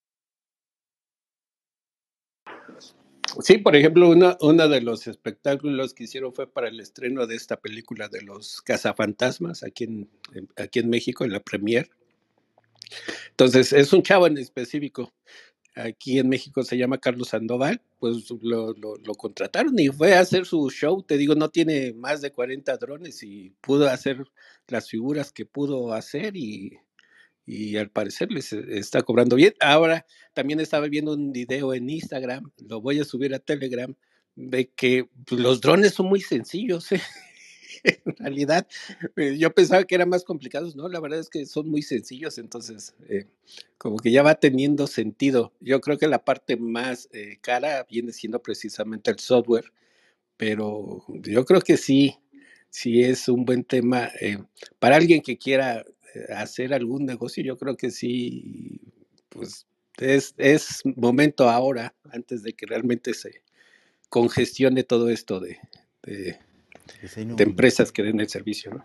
[3.41, 7.37] Sí, por ejemplo, uno, uno de los espectáculos que hicieron fue para el estreno de
[7.37, 10.11] esta película de los cazafantasmas aquí en,
[10.57, 11.89] aquí en México, en la premier.
[13.31, 15.15] Entonces, es un chavo en específico.
[15.75, 20.21] Aquí en México se llama Carlos Sandoval, pues lo, lo, lo contrataron y fue a
[20.21, 21.03] hacer su show.
[21.03, 24.23] Te digo, no tiene más de 40 drones y pudo hacer
[24.69, 26.79] las figuras que pudo hacer y,
[27.53, 29.55] y al parecer les está cobrando bien.
[29.61, 33.95] Ahora también estaba viendo un video en Instagram, lo voy a subir a Telegram,
[34.35, 36.91] de que pues, los drones son muy sencillos.
[36.93, 37.03] ¿eh?
[37.85, 38.67] en realidad,
[39.17, 40.89] eh, yo pensaba que eran más complicados, ¿no?
[40.89, 43.27] La verdad es que son muy sencillos, entonces, eh,
[43.77, 45.53] como que ya va teniendo sentido.
[45.61, 47.11] Yo creo que la parte más
[47.43, 49.73] cara viene siendo precisamente el software,
[50.39, 52.17] pero yo creo que sí,
[52.71, 54.11] sí es un buen tema
[54.79, 55.85] para alguien que quiera
[56.35, 57.43] hacer algún negocio.
[57.45, 58.81] Yo creo que sí,
[59.29, 59.67] pues
[59.99, 63.43] es, es momento ahora, antes de que realmente se
[64.09, 65.59] congestione todo esto de,
[66.03, 66.39] de
[67.15, 68.85] de empresas que den el servicio, ¿no?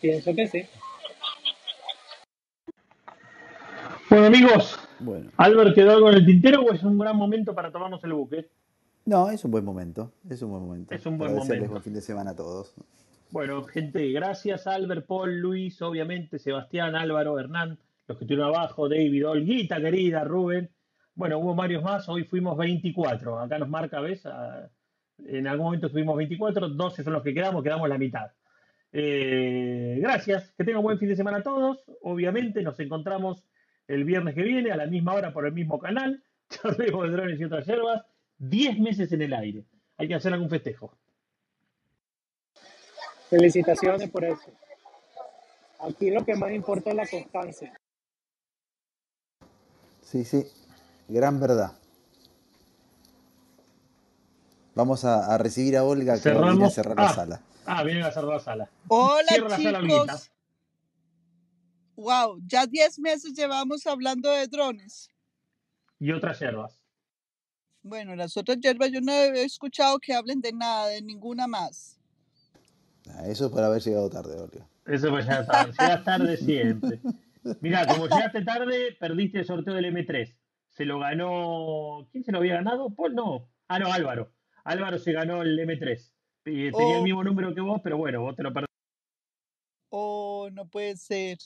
[0.00, 0.62] Pienso que sí.
[4.10, 5.30] Bueno, amigos, bueno.
[5.36, 8.48] ¿Albert quedó algo en el tintero o es un gran momento para tomarnos el buque?
[9.06, 10.94] No, es un buen momento, es un buen momento.
[10.94, 11.68] Es un buen momento.
[11.68, 12.74] buen fin de semana a todos.
[13.34, 19.26] Bueno, gente, gracias Albert, Paul, Luis, obviamente, Sebastián, Álvaro, Hernán, los que estuvieron abajo, David,
[19.26, 20.70] Olguita, querida, Rubén.
[21.16, 23.40] Bueno, hubo varios más, hoy fuimos 24.
[23.40, 24.22] Acá nos marca, ¿ves?
[25.18, 28.30] En algún momento tuvimos 24, 12 son los que quedamos, quedamos la mitad.
[28.92, 31.84] Eh, gracias, que tengan buen fin de semana a todos.
[32.02, 33.42] Obviamente nos encontramos
[33.88, 36.22] el viernes que viene a la misma hora por el mismo canal.
[36.50, 38.04] Charlemos de drones y otras hierbas.
[38.38, 39.64] 10 meses en el aire.
[39.96, 40.96] Hay que hacer algún festejo.
[43.30, 44.50] Felicitaciones por eso.
[45.80, 47.72] Aquí lo que más importa es la constancia.
[50.02, 50.46] Sí, sí,
[51.08, 51.72] gran verdad.
[54.74, 57.40] Vamos a, recibir a Olga que viene a cerrar la ah, sala.
[57.64, 58.70] Ah, vienen a cerrar la sala.
[58.88, 60.30] Hola chicos.
[61.96, 65.08] wow, ya 10 meses llevamos hablando de drones.
[66.00, 66.80] Y otras hierbas.
[67.82, 71.93] Bueno, las otras hierbas yo no he escuchado que hablen de nada, de ninguna más.
[73.10, 74.66] Ah, eso es por haber llegado tarde, Olga.
[74.86, 75.72] Eso fue ya tarde.
[75.78, 77.00] Llegas tarde siempre.
[77.60, 80.34] Mira, como llegaste tarde, perdiste el sorteo del M3.
[80.70, 82.08] Se lo ganó.
[82.10, 82.90] ¿Quién se lo había ganado?
[82.94, 83.48] Paul, no.
[83.68, 84.32] Ah, no, Álvaro.
[84.64, 86.10] Álvaro se ganó el M3.
[86.46, 87.02] Y tenía el oh.
[87.02, 88.72] mismo número que vos, pero bueno, vos te lo perdiste.
[89.90, 91.38] Oh, no puede ser.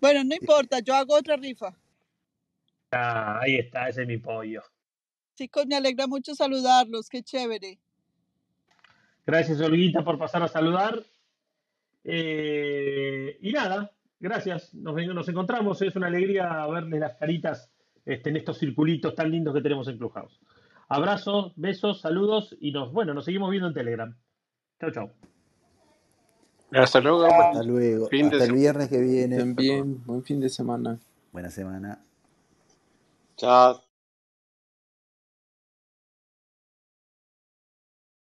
[0.00, 1.74] Bueno, no importa, yo hago otra rifa.
[2.92, 4.62] Ah, ahí está, ese es mi pollo.
[5.34, 7.80] Chicos, me alegra mucho saludarlos, qué chévere.
[9.26, 11.02] Gracias, Olguita, por pasar a saludar.
[12.04, 13.90] Eh, y nada,
[14.20, 14.74] gracias.
[14.74, 15.80] Nos, nos, encontramos.
[15.82, 17.70] Es una alegría verles las caritas
[18.04, 20.38] este, en estos circulitos tan lindos que tenemos en Clubhouse.
[20.88, 24.14] Abrazos, besos, saludos y nos, bueno, nos seguimos viendo en Telegram.
[24.80, 25.10] Chao, chao.
[26.72, 27.24] Hasta luego.
[27.24, 28.04] Hasta luego.
[28.06, 29.38] Hasta el viernes que viene.
[29.38, 30.98] También, buen fin de semana.
[31.32, 32.04] Buena semana.
[33.36, 33.93] Chao.